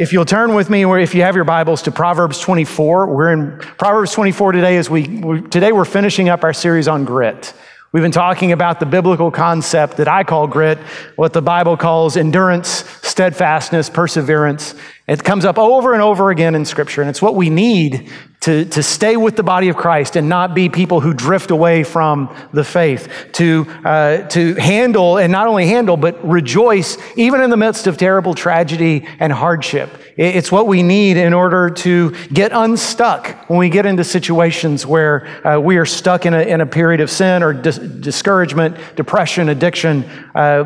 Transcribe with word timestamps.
if 0.00 0.14
you'll 0.14 0.24
turn 0.24 0.54
with 0.54 0.70
me, 0.70 0.82
or 0.86 0.98
if 0.98 1.14
you 1.14 1.20
have 1.20 1.36
your 1.36 1.44
Bibles, 1.44 1.82
to 1.82 1.92
Proverbs 1.92 2.40
24. 2.40 3.14
We're 3.14 3.32
in 3.34 3.58
Proverbs 3.58 4.12
24 4.12 4.52
today. 4.52 4.78
As 4.78 4.88
we, 4.88 5.06
we 5.06 5.42
today, 5.42 5.72
we're 5.72 5.84
finishing 5.84 6.30
up 6.30 6.42
our 6.42 6.54
series 6.54 6.88
on 6.88 7.04
grit. 7.04 7.52
We've 7.92 8.02
been 8.02 8.10
talking 8.10 8.52
about 8.52 8.80
the 8.80 8.86
biblical 8.86 9.30
concept 9.30 9.98
that 9.98 10.08
I 10.08 10.24
call 10.24 10.46
grit, 10.46 10.78
what 11.16 11.34
the 11.34 11.42
Bible 11.42 11.76
calls 11.76 12.16
endurance, 12.16 12.68
steadfastness, 13.02 13.90
perseverance. 13.90 14.74
It 15.06 15.22
comes 15.22 15.44
up 15.44 15.58
over 15.58 15.92
and 15.92 16.00
over 16.00 16.30
again 16.30 16.54
in 16.54 16.64
Scripture, 16.64 17.02
and 17.02 17.10
it's 17.10 17.20
what 17.20 17.34
we 17.34 17.50
need 17.50 18.10
to, 18.40 18.64
to 18.64 18.82
stay 18.82 19.18
with 19.18 19.36
the 19.36 19.42
body 19.42 19.68
of 19.68 19.76
Christ 19.76 20.16
and 20.16 20.28
not 20.28 20.54
be 20.54 20.70
people 20.70 21.00
who 21.00 21.12
drift 21.12 21.50
away 21.50 21.84
from 21.84 22.34
the 22.54 22.64
faith, 22.64 23.08
to, 23.32 23.66
uh, 23.84 24.28
to 24.28 24.54
handle, 24.54 25.18
and 25.18 25.30
not 25.30 25.46
only 25.46 25.66
handle, 25.66 25.98
but 25.98 26.26
rejoice 26.26 26.96
even 27.16 27.42
in 27.42 27.50
the 27.50 27.56
midst 27.58 27.86
of 27.86 27.98
terrible 27.98 28.32
tragedy 28.32 29.06
and 29.18 29.30
hardship. 29.30 29.90
It's 30.16 30.50
what 30.50 30.66
we 30.66 30.82
need 30.82 31.16
in 31.16 31.34
order 31.34 31.70
to 31.70 32.14
get 32.32 32.52
unstuck 32.52 33.48
when 33.48 33.58
we 33.58 33.68
get 33.68 33.86
into 33.86 34.04
situations 34.04 34.86
where 34.86 35.26
uh, 35.46 35.58
we 35.60 35.76
are 35.76 35.86
stuck 35.86 36.24
in 36.24 36.34
a, 36.34 36.40
in 36.40 36.60
a 36.60 36.66
period 36.66 37.00
of 37.00 37.10
sin 37.10 37.42
or 37.42 37.52
dis- 37.52 37.78
discouragement, 37.78 38.76
depression, 38.96 39.50
addiction. 39.50 40.04
Uh, 40.34 40.64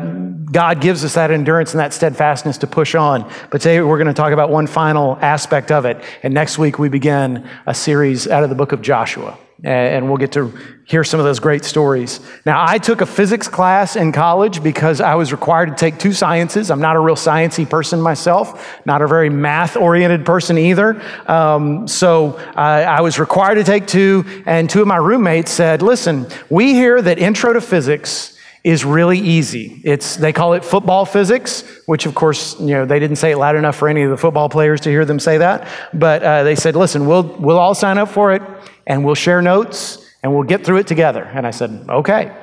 God 0.51 0.81
gives 0.81 1.03
us 1.03 1.15
that 1.15 1.31
endurance 1.31 1.73
and 1.73 1.79
that 1.79 1.93
steadfastness 1.93 2.59
to 2.59 2.67
push 2.67 2.95
on. 2.95 3.29
But 3.51 3.61
today 3.61 3.81
we're 3.81 3.97
going 3.97 4.07
to 4.07 4.13
talk 4.13 4.33
about 4.33 4.49
one 4.49 4.67
final 4.67 5.17
aspect 5.21 5.71
of 5.71 5.85
it. 5.85 6.03
And 6.23 6.33
next 6.33 6.57
week 6.57 6.77
we 6.77 6.89
begin 6.89 7.49
a 7.65 7.73
series 7.73 8.27
out 8.27 8.43
of 8.43 8.49
the 8.49 8.55
book 8.55 8.71
of 8.71 8.81
Joshua. 8.81 9.37
And 9.63 10.09
we'll 10.09 10.17
get 10.17 10.33
to 10.33 10.53
hear 10.83 11.05
some 11.05 11.19
of 11.19 11.25
those 11.25 11.39
great 11.39 11.63
stories. 11.63 12.19
Now, 12.45 12.63
I 12.67 12.77
took 12.77 12.99
a 12.99 13.05
physics 13.05 13.47
class 13.47 13.95
in 13.95 14.11
college 14.11 14.61
because 14.61 14.99
I 14.99 15.15
was 15.15 15.31
required 15.31 15.67
to 15.67 15.75
take 15.75 15.97
two 15.97 16.11
sciences. 16.11 16.69
I'm 16.69 16.81
not 16.81 16.97
a 16.97 16.99
real 16.99 17.15
sciencey 17.15 17.67
person 17.67 18.01
myself, 18.01 18.77
not 18.85 19.01
a 19.01 19.07
very 19.07 19.29
math 19.29 19.77
oriented 19.77 20.25
person 20.25 20.57
either. 20.57 21.01
Um, 21.25 21.87
so 21.87 22.37
I 22.55 22.99
was 22.99 23.17
required 23.17 23.55
to 23.55 23.63
take 23.63 23.87
two, 23.87 24.25
and 24.45 24.69
two 24.69 24.81
of 24.81 24.87
my 24.87 24.97
roommates 24.97 25.51
said, 25.51 25.81
Listen, 25.81 26.27
we 26.49 26.73
hear 26.73 27.01
that 27.01 27.17
intro 27.17 27.53
to 27.53 27.61
physics 27.61 28.34
is 28.65 28.83
really 28.83 29.19
easy. 29.19 29.79
It's, 29.83 30.15
they 30.15 30.33
call 30.33 30.53
it 30.53 30.65
football 30.65 31.05
physics, 31.05 31.63
which 31.85 32.07
of 32.07 32.15
course, 32.15 32.59
you 32.59 32.71
know, 32.71 32.83
they 32.83 32.97
didn't 32.97 33.17
say 33.17 33.29
it 33.29 33.37
loud 33.37 33.55
enough 33.55 33.75
for 33.75 33.87
any 33.87 34.01
of 34.01 34.09
the 34.09 34.17
football 34.17 34.49
players 34.49 34.81
to 34.81 34.89
hear 34.89 35.05
them 35.05 35.19
say 35.19 35.37
that. 35.37 35.67
But 35.93 36.23
uh, 36.23 36.41
they 36.41 36.55
said, 36.55 36.75
listen, 36.75 37.05
we'll, 37.05 37.21
we'll 37.37 37.59
all 37.59 37.75
sign 37.75 37.99
up 37.99 38.09
for 38.09 38.33
it 38.33 38.41
and 38.87 39.05
we'll 39.05 39.13
share 39.13 39.39
notes 39.39 40.03
and 40.23 40.33
we'll 40.33 40.47
get 40.47 40.65
through 40.65 40.77
it 40.77 40.87
together. 40.87 41.23
And 41.23 41.45
I 41.45 41.51
said, 41.51 41.85
okay. 41.87 42.35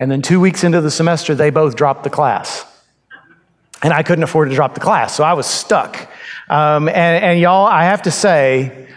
And 0.00 0.10
then 0.10 0.22
two 0.22 0.40
weeks 0.40 0.64
into 0.64 0.80
the 0.80 0.90
semester, 0.90 1.34
they 1.34 1.50
both 1.50 1.76
dropped 1.76 2.04
the 2.04 2.10
class. 2.10 2.64
And 3.82 3.92
I 3.92 4.02
couldn't 4.02 4.24
afford 4.24 4.48
to 4.48 4.54
drop 4.54 4.72
the 4.72 4.80
class, 4.80 5.14
so 5.14 5.24
I 5.24 5.34
was 5.34 5.44
stuck. 5.44 6.10
Um, 6.48 6.88
and, 6.88 7.22
and 7.22 7.38
y'all, 7.38 7.66
I 7.66 7.84
have 7.84 8.00
to 8.02 8.10
say, 8.10 8.88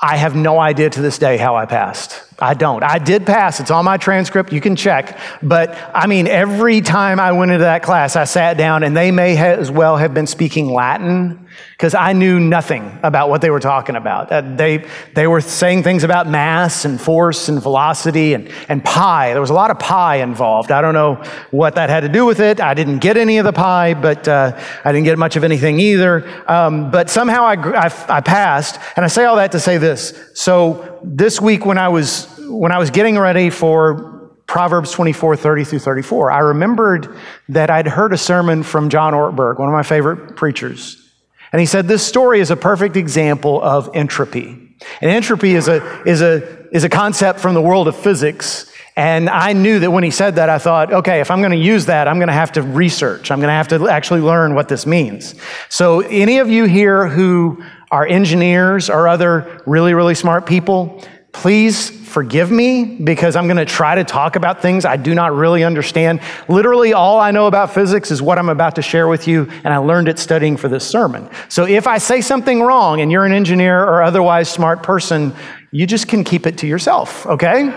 I 0.00 0.16
have 0.16 0.36
no 0.36 0.58
idea 0.58 0.90
to 0.90 1.00
this 1.00 1.18
day 1.18 1.36
how 1.36 1.56
I 1.56 1.64
passed. 1.64 2.22
I 2.38 2.52
don't. 2.54 2.82
I 2.82 2.98
did 2.98 3.24
pass. 3.24 3.60
It's 3.60 3.70
on 3.70 3.84
my 3.84 3.96
transcript. 3.96 4.52
You 4.52 4.60
can 4.60 4.76
check. 4.76 5.18
But 5.42 5.76
I 5.94 6.06
mean, 6.06 6.26
every 6.26 6.82
time 6.82 7.18
I 7.18 7.32
went 7.32 7.50
into 7.50 7.64
that 7.64 7.82
class, 7.82 8.14
I 8.14 8.24
sat 8.24 8.58
down 8.58 8.82
and 8.82 8.94
they 8.94 9.10
may 9.10 9.38
as 9.38 9.70
well 9.70 9.96
have 9.96 10.12
been 10.12 10.26
speaking 10.26 10.70
Latin 10.70 11.45
because 11.72 11.94
I 11.94 12.12
knew 12.12 12.40
nothing 12.40 12.98
about 13.02 13.28
what 13.28 13.40
they 13.42 13.50
were 13.50 13.60
talking 13.60 13.96
about. 13.96 14.32
Uh, 14.32 14.40
they, 14.40 14.86
they 15.14 15.26
were 15.26 15.40
saying 15.40 15.82
things 15.82 16.04
about 16.04 16.26
mass 16.28 16.84
and 16.84 17.00
force 17.00 17.48
and 17.48 17.60
velocity 17.60 18.34
and, 18.34 18.50
and 18.68 18.82
pi. 18.84 19.32
There 19.32 19.40
was 19.40 19.50
a 19.50 19.54
lot 19.54 19.70
of 19.70 19.78
pi 19.78 20.16
involved. 20.16 20.72
I 20.72 20.80
don't 20.80 20.94
know 20.94 21.22
what 21.50 21.74
that 21.74 21.90
had 21.90 22.00
to 22.00 22.08
do 22.08 22.24
with 22.24 22.40
it. 22.40 22.60
I 22.60 22.74
didn't 22.74 22.98
get 22.98 23.16
any 23.16 23.38
of 23.38 23.44
the 23.44 23.52
pi, 23.52 23.94
but 23.94 24.26
uh, 24.26 24.58
I 24.84 24.92
didn't 24.92 25.04
get 25.04 25.18
much 25.18 25.36
of 25.36 25.44
anything 25.44 25.78
either. 25.80 26.26
Um, 26.50 26.90
but 26.90 27.10
somehow 27.10 27.44
I, 27.44 27.54
I, 27.54 28.06
I 28.08 28.20
passed. 28.20 28.80
And 28.96 29.04
I 29.04 29.08
say 29.08 29.24
all 29.24 29.36
that 29.36 29.52
to 29.52 29.60
say 29.60 29.76
this. 29.78 30.30
So 30.34 30.98
this 31.04 31.40
week 31.40 31.66
when 31.66 31.78
I 31.78 31.88
was 31.88 32.32
when 32.48 32.72
I 32.72 32.78
was 32.78 32.90
getting 32.90 33.18
ready 33.18 33.50
for 33.50 34.30
Proverbs 34.46 34.92
24, 34.92 35.36
30 35.36 35.64
through 35.64 35.78
34, 35.80 36.30
I 36.30 36.38
remembered 36.38 37.16
that 37.48 37.70
I'd 37.70 37.88
heard 37.88 38.12
a 38.12 38.18
sermon 38.18 38.62
from 38.62 38.88
John 38.88 39.12
Ortberg, 39.12 39.58
one 39.58 39.68
of 39.68 39.72
my 39.72 39.82
favorite 39.82 40.36
preachers. 40.36 41.05
And 41.52 41.60
he 41.60 41.66
said, 41.66 41.88
This 41.88 42.06
story 42.06 42.40
is 42.40 42.50
a 42.50 42.56
perfect 42.56 42.96
example 42.96 43.62
of 43.62 43.90
entropy. 43.94 44.76
And 45.00 45.10
entropy 45.10 45.54
is 45.54 45.68
a, 45.68 46.02
is 46.04 46.22
a, 46.22 46.68
is 46.74 46.84
a 46.84 46.88
concept 46.88 47.40
from 47.40 47.54
the 47.54 47.62
world 47.62 47.88
of 47.88 47.96
physics. 47.96 48.70
And 48.98 49.28
I 49.28 49.52
knew 49.52 49.78
that 49.80 49.90
when 49.90 50.04
he 50.04 50.10
said 50.10 50.36
that, 50.36 50.48
I 50.48 50.58
thought, 50.58 50.92
okay, 50.92 51.20
if 51.20 51.30
I'm 51.30 51.40
going 51.40 51.52
to 51.52 51.58
use 51.58 51.86
that, 51.86 52.08
I'm 52.08 52.16
going 52.16 52.28
to 52.28 52.34
have 52.34 52.52
to 52.52 52.62
research. 52.62 53.30
I'm 53.30 53.40
going 53.40 53.48
to 53.48 53.54
have 53.54 53.68
to 53.68 53.88
actually 53.88 54.22
learn 54.22 54.54
what 54.54 54.68
this 54.68 54.86
means. 54.86 55.34
So, 55.68 56.00
any 56.00 56.38
of 56.38 56.48
you 56.48 56.64
here 56.64 57.06
who 57.06 57.62
are 57.90 58.06
engineers 58.06 58.88
or 58.88 59.06
other 59.06 59.62
really, 59.66 59.92
really 59.92 60.14
smart 60.14 60.46
people, 60.46 61.04
please 61.36 61.90
forgive 61.90 62.50
me 62.50 62.96
because 62.96 63.36
I'm 63.36 63.46
going 63.46 63.58
to 63.58 63.66
try 63.66 63.94
to 63.94 64.04
talk 64.04 64.36
about 64.36 64.62
things 64.62 64.86
I 64.86 64.96
do 64.96 65.14
not 65.14 65.34
really 65.34 65.64
understand. 65.64 66.20
Literally, 66.48 66.94
all 66.94 67.20
I 67.20 67.30
know 67.30 67.46
about 67.46 67.74
physics 67.74 68.10
is 68.10 68.22
what 68.22 68.38
I'm 68.38 68.48
about 68.48 68.76
to 68.76 68.82
share 68.82 69.06
with 69.06 69.28
you, 69.28 69.42
and 69.62 69.68
I 69.68 69.76
learned 69.76 70.08
it 70.08 70.18
studying 70.18 70.56
for 70.56 70.68
this 70.68 70.88
sermon. 70.88 71.28
So 71.50 71.66
if 71.66 71.86
I 71.86 71.98
say 71.98 72.22
something 72.22 72.62
wrong 72.62 73.02
and 73.02 73.12
you're 73.12 73.26
an 73.26 73.32
engineer 73.32 73.84
or 73.84 74.02
otherwise 74.02 74.48
smart 74.48 74.82
person, 74.82 75.34
you 75.70 75.86
just 75.86 76.08
can 76.08 76.24
keep 76.24 76.46
it 76.46 76.56
to 76.58 76.66
yourself, 76.66 77.26
okay? 77.26 77.68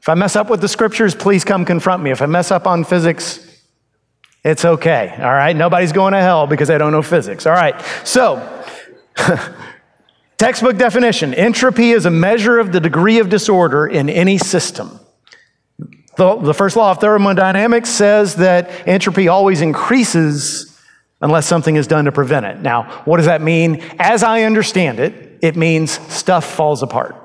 If 0.00 0.08
I 0.08 0.14
mess 0.14 0.34
up 0.34 0.50
with 0.50 0.60
the 0.60 0.68
scriptures, 0.68 1.14
please 1.14 1.44
come 1.44 1.64
confront 1.64 2.02
me. 2.02 2.10
If 2.10 2.22
I 2.22 2.26
mess 2.26 2.50
up 2.50 2.66
on 2.66 2.82
physics, 2.82 3.38
it's 4.44 4.64
okay, 4.64 5.16
all 5.20 5.32
right? 5.32 5.54
Nobody's 5.54 5.92
going 5.92 6.12
to 6.12 6.20
hell 6.20 6.48
because 6.48 6.70
I 6.70 6.78
don't 6.78 6.90
know 6.90 7.02
physics, 7.02 7.46
all 7.46 7.52
right? 7.52 7.80
So, 8.02 8.64
Textbook 10.36 10.76
definition 10.76 11.32
entropy 11.32 11.90
is 11.90 12.06
a 12.06 12.10
measure 12.10 12.58
of 12.58 12.72
the 12.72 12.80
degree 12.80 13.18
of 13.18 13.28
disorder 13.28 13.86
in 13.86 14.08
any 14.08 14.36
system. 14.38 14.98
The, 16.16 16.36
the, 16.36 16.54
first 16.54 16.76
law 16.76 16.92
of 16.92 17.00
thermodynamics 17.00 17.88
says 17.88 18.36
that 18.36 18.70
entropy 18.86 19.28
always 19.28 19.60
increases 19.60 20.78
unless 21.20 21.46
something 21.46 21.76
is 21.76 21.86
done 21.86 22.04
to 22.04 22.12
prevent 22.12 22.46
it. 22.46 22.60
Now, 22.60 23.02
what 23.04 23.16
does 23.16 23.26
that 23.26 23.42
mean? 23.42 23.82
As 23.98 24.22
I 24.22 24.42
understand 24.42 25.00
it, 25.00 25.38
it 25.40 25.56
means 25.56 25.92
stuff 26.12 26.44
falls 26.44 26.82
apart. 26.82 27.16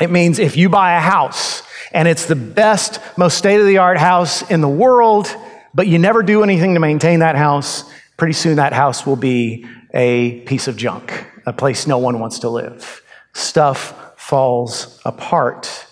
It 0.00 0.10
means 0.10 0.38
if 0.38 0.56
you 0.56 0.68
buy 0.68 0.96
a 0.96 1.00
house 1.00 1.62
and 1.92 2.08
it's 2.08 2.26
the 2.26 2.36
best, 2.36 3.00
most 3.16 3.38
state 3.38 3.60
of 3.60 3.66
the 3.66 3.78
art 3.78 3.98
house 3.98 4.48
in 4.50 4.60
the 4.60 4.68
world, 4.68 5.34
but 5.74 5.86
you 5.86 5.98
never 5.98 6.22
do 6.22 6.42
anything 6.42 6.74
to 6.74 6.80
maintain 6.80 7.20
that 7.20 7.36
house, 7.36 7.90
pretty 8.16 8.34
soon 8.34 8.56
that 8.56 8.72
house 8.72 9.06
will 9.06 9.16
be 9.16 9.66
a 9.92 10.40
piece 10.42 10.68
of 10.68 10.76
junk 10.76 11.26
a 11.46 11.52
place 11.52 11.86
no 11.86 11.98
one 11.98 12.18
wants 12.18 12.40
to 12.40 12.50
live. 12.50 13.02
Stuff 13.32 14.18
falls 14.18 15.00
apart. 15.04 15.86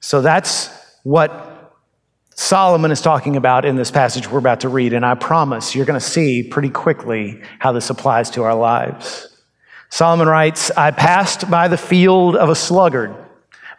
So 0.00 0.22
that's 0.22 0.70
what 1.02 1.74
Solomon 2.30 2.92
is 2.92 3.00
talking 3.00 3.36
about 3.36 3.64
in 3.64 3.74
this 3.74 3.90
passage 3.90 4.30
we're 4.30 4.38
about 4.38 4.60
to 4.60 4.68
read, 4.68 4.92
and 4.92 5.04
I 5.04 5.16
promise 5.16 5.74
you're 5.74 5.84
going 5.84 5.98
to 5.98 6.06
see 6.06 6.44
pretty 6.44 6.70
quickly 6.70 7.42
how 7.58 7.72
this 7.72 7.90
applies 7.90 8.30
to 8.30 8.44
our 8.44 8.54
lives. 8.54 9.26
Solomon 9.90 10.28
writes, 10.28 10.70
I 10.70 10.92
passed 10.92 11.50
by 11.50 11.66
the 11.66 11.76
field 11.76 12.36
of 12.36 12.48
a 12.48 12.54
sluggard, 12.54 13.12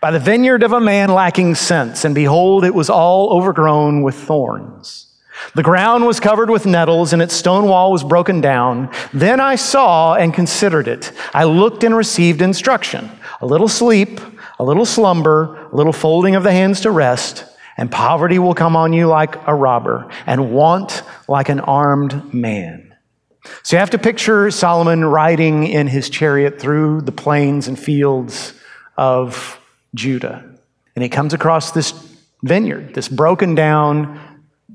by 0.02 0.12
the 0.12 0.20
vineyard 0.20 0.64
of 0.64 0.74
a 0.74 0.82
man 0.82 1.10
lacking 1.10 1.56
sense, 1.56 2.04
and 2.04 2.14
behold, 2.14 2.66
it 2.66 2.74
was 2.74 2.90
all 2.90 3.32
overgrown 3.32 4.02
with 4.02 4.16
thorns. 4.16 5.09
The 5.56 5.64
ground 5.64 6.06
was 6.06 6.20
covered 6.20 6.50
with 6.50 6.66
nettles, 6.66 7.14
and 7.14 7.22
its 7.22 7.34
stone 7.34 7.68
wall 7.68 7.92
was 7.92 8.04
broken 8.04 8.42
down. 8.42 8.92
Then 9.14 9.40
I 9.40 9.56
saw 9.56 10.16
and 10.16 10.34
considered 10.34 10.88
it. 10.88 11.12
I 11.34 11.46
looked 11.46 11.84
and 11.84 11.96
received 11.96 12.42
instruction 12.42 13.10
a 13.42 13.46
little 13.46 13.70
sleep, 13.70 14.20
a 14.60 14.64
little 14.64 14.86
slumber, 14.86 15.68
a 15.72 15.76
little 15.76 15.94
folding 15.94 16.36
of 16.36 16.44
the 16.44 16.52
hands 16.52 16.82
to 16.82 16.92
rest, 16.92 17.46
and 17.78 17.90
poverty 17.90 18.38
will 18.38 18.54
come 18.54 18.76
on 18.76 18.92
you 18.92 19.08
like 19.08 19.36
a 19.48 19.56
robber, 19.56 20.10
and 20.26 20.52
want 20.52 21.04
like 21.28 21.48
an 21.48 21.62
armed 21.62 22.34
man. 22.34 22.94
So 23.64 23.76
you 23.76 23.80
have 23.80 23.92
to 23.92 23.98
picture 23.98 24.52
Solomon 24.52 25.06
riding 25.06 25.66
in 25.66 25.88
his 25.88 26.10
chariot 26.10 26.60
through 26.60 27.02
the 27.02 27.12
plains 27.12 27.68
and 27.68 27.80
fields 27.80 28.54
of 28.98 29.60
Judah. 29.96 30.44
And 30.96 31.04
he 31.04 31.10
comes 31.10 31.34
across 31.34 31.72
this 31.72 31.94
vineyard, 32.44 32.94
this 32.94 33.08
broken 33.08 33.56
down, 33.56 34.20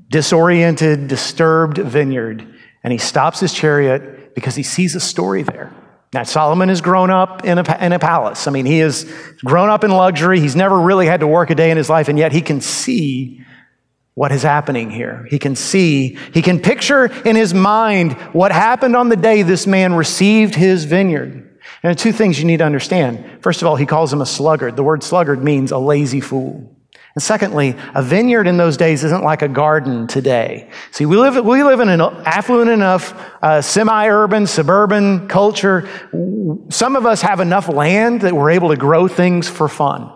disoriented, 0.09 1.07
disturbed 1.07 1.77
vineyard, 1.77 2.47
and 2.83 2.91
he 2.91 2.97
stops 2.97 3.39
his 3.39 3.53
chariot 3.53 4.35
because 4.35 4.55
he 4.55 4.63
sees 4.63 4.95
a 4.95 4.99
story 4.99 5.43
there. 5.43 5.73
Now, 6.13 6.23
Solomon 6.23 6.69
has 6.69 6.81
grown 6.81 7.09
up 7.09 7.43
in 7.43 7.57
a, 7.57 7.77
in 7.83 7.91
a 7.91 7.99
palace. 7.99 8.47
I 8.47 8.51
mean, 8.51 8.65
he 8.65 8.79
has 8.79 9.03
grown 9.43 9.69
up 9.69 9.83
in 9.83 9.91
luxury. 9.91 10.39
He's 10.39 10.55
never 10.55 10.79
really 10.79 11.07
had 11.07 11.19
to 11.19 11.27
work 11.27 11.49
a 11.49 11.55
day 11.55 11.71
in 11.71 11.77
his 11.77 11.89
life, 11.89 12.07
and 12.07 12.17
yet 12.17 12.31
he 12.31 12.41
can 12.41 12.61
see 12.61 13.43
what 14.13 14.31
is 14.31 14.43
happening 14.43 14.89
here. 14.89 15.27
He 15.29 15.39
can 15.39 15.55
see, 15.55 16.17
he 16.33 16.41
can 16.41 16.61
picture 16.61 17.07
in 17.27 17.35
his 17.35 17.53
mind 17.53 18.13
what 18.31 18.53
happened 18.53 18.95
on 18.95 19.09
the 19.09 19.17
day 19.17 19.41
this 19.41 19.67
man 19.67 19.93
received 19.93 20.55
his 20.55 20.85
vineyard. 20.85 21.59
And 21.83 21.97
two 21.97 22.13
things 22.13 22.39
you 22.39 22.45
need 22.45 22.57
to 22.57 22.65
understand. 22.65 23.41
First 23.41 23.61
of 23.61 23.67
all, 23.67 23.75
he 23.75 23.85
calls 23.85 24.13
him 24.13 24.21
a 24.21 24.25
sluggard. 24.25 24.75
The 24.75 24.83
word 24.83 25.03
sluggard 25.03 25.43
means 25.43 25.71
a 25.71 25.77
lazy 25.77 26.21
fool. 26.21 26.74
And 27.15 27.23
secondly, 27.23 27.77
a 27.93 28.03
vineyard 28.03 28.45
in 28.45 28.57
those 28.57 28.75
days 28.75 29.05
isn't 29.05 29.23
like 29.23 29.41
a 29.41 29.47
garden 29.47 30.05
today. 30.05 30.69
See, 30.91 31.05
we 31.05 31.15
live, 31.15 31.43
we 31.45 31.63
live 31.63 31.79
in 31.79 31.87
an 31.87 32.01
affluent 32.01 32.69
enough, 32.69 33.13
uh, 33.41 33.61
semi 33.61 34.07
urban, 34.09 34.45
suburban 34.45 35.29
culture. 35.29 35.87
Some 36.69 36.97
of 36.97 37.05
us 37.05 37.21
have 37.21 37.39
enough 37.39 37.69
land 37.69 38.21
that 38.21 38.33
we're 38.33 38.51
able 38.51 38.67
to 38.69 38.75
grow 38.75 39.07
things 39.07 39.47
for 39.47 39.69
fun. 39.69 40.11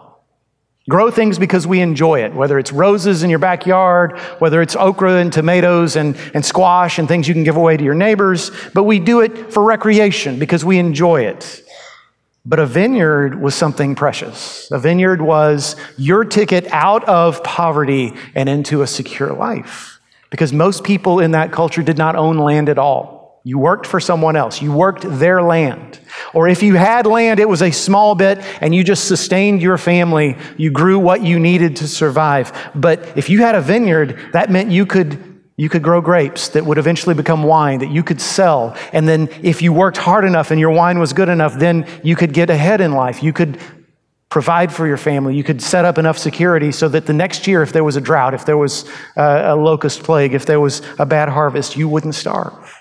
Grow 0.90 1.10
things 1.10 1.40
because 1.40 1.66
we 1.66 1.80
enjoy 1.80 2.24
it, 2.24 2.34
whether 2.34 2.60
it's 2.60 2.74
roses 2.74 3.24
in 3.24 3.30
your 3.30 3.40
backyard, 3.40 4.18
whether 4.40 4.62
it's 4.62 4.76
okra 4.76 5.18
and 5.18 5.32
tomatoes 5.32 5.96
and, 5.96 6.18
and 6.34 6.44
squash 6.44 7.00
and 7.00 7.08
things 7.08 7.30
you 7.30 7.34
can 7.34 7.44
give 7.46 7.56
away 7.56 7.78
to 7.78 7.84
your 7.84 7.94
neighbors, 7.94 8.52
but 8.74 8.84
we 8.84 9.00
do 9.00 9.22
it 9.22 9.54
for 9.54 9.64
recreation 9.64 10.38
because 10.38 10.66
we 10.66 10.80
enjoy 10.80 11.22
it. 11.22 11.64
But 12.46 12.60
a 12.60 12.66
vineyard 12.66 13.42
was 13.42 13.54
something 13.54 13.96
precious. 13.96 14.70
A 14.72 14.80
vineyard 14.80 15.22
was 15.22 15.76
your 15.98 16.24
ticket 16.24 16.68
out 16.72 17.04
of 17.04 17.44
poverty 17.44 18.14
and 18.34 18.48
into 18.48 18.82
a 18.82 18.88
secure 18.88 19.34
life. 19.34 20.00
Because 20.30 20.54
most 20.54 20.84
people 20.84 21.20
in 21.20 21.32
that 21.32 21.52
culture 21.52 21.82
did 21.82 21.98
not 21.98 22.16
own 22.16 22.38
land 22.38 22.70
at 22.70 22.78
all. 22.78 23.42
You 23.44 23.58
worked 23.58 23.88
for 23.88 24.00
someone 24.00 24.36
else. 24.36 24.62
You 24.62 24.72
worked 24.72 25.04
their 25.08 25.42
land. 25.42 26.00
Or 26.34 26.48
if 26.48 26.62
you 26.62 26.76
had 26.76 27.06
land, 27.06 27.40
it 27.40 27.48
was 27.48 27.62
a 27.62 27.72
small 27.72 28.14
bit 28.14 28.40
and 28.62 28.76
you 28.76 28.84
just 28.84 29.08
sustained 29.08 29.62
your 29.62 29.78
family. 29.78 30.38
You 30.58 30.72
grew 30.72 31.00
what 31.00 31.24
you 31.24 31.40
needed 31.40 31.78
to 31.78 31.88
survive. 31.88 32.52
But 32.76 33.18
if 33.18 33.30
you 33.30 33.42
had 33.42 33.56
a 33.56 33.62
vineyard, 33.62 34.20
that 34.34 34.50
meant 34.50 34.72
you 34.72 34.86
could 34.86 35.29
you 35.60 35.68
could 35.68 35.84
grow 35.84 36.00
grapes 36.00 36.48
that 36.50 36.66
would 36.66 36.78
eventually 36.78 37.14
become 37.14 37.44
wine 37.44 37.80
that 37.80 37.92
you 37.92 38.02
could 38.02 38.22
sell. 38.22 38.78
And 38.94 39.10
then, 39.10 39.28
if 39.44 39.62
you 39.62 39.74
worked 39.74 39.98
hard 39.98 40.24
enough 40.24 40.52
and 40.52 40.60
your 40.60 40.70
wine 40.70 41.00
was 41.00 41.12
good 41.12 41.28
enough, 41.28 41.54
then 41.60 41.86
you 42.02 42.16
could 42.16 42.32
get 42.32 42.50
ahead 42.50 42.80
in 42.80 42.94
life. 42.94 43.22
You 43.22 43.34
could 43.34 43.60
provide 44.30 44.72
for 44.72 44.88
your 44.88 44.96
family. 44.96 45.36
You 45.36 45.44
could 45.44 45.62
set 45.62 45.84
up 45.84 45.98
enough 45.98 46.18
security 46.18 46.72
so 46.72 46.88
that 46.88 47.08
the 47.08 47.14
next 47.14 47.46
year, 47.46 47.62
if 47.62 47.74
there 47.74 47.84
was 47.84 47.98
a 47.98 48.02
drought, 48.02 48.34
if 48.34 48.46
there 48.46 48.56
was 48.56 48.88
uh, 49.18 49.42
a 49.48 49.56
locust 49.58 50.02
plague, 50.04 50.34
if 50.34 50.46
there 50.46 50.62
was 50.62 50.82
a 50.98 51.06
bad 51.06 51.28
harvest, 51.28 51.76
you 51.76 51.90
wouldn't 51.90 52.16
starve. 52.16 52.74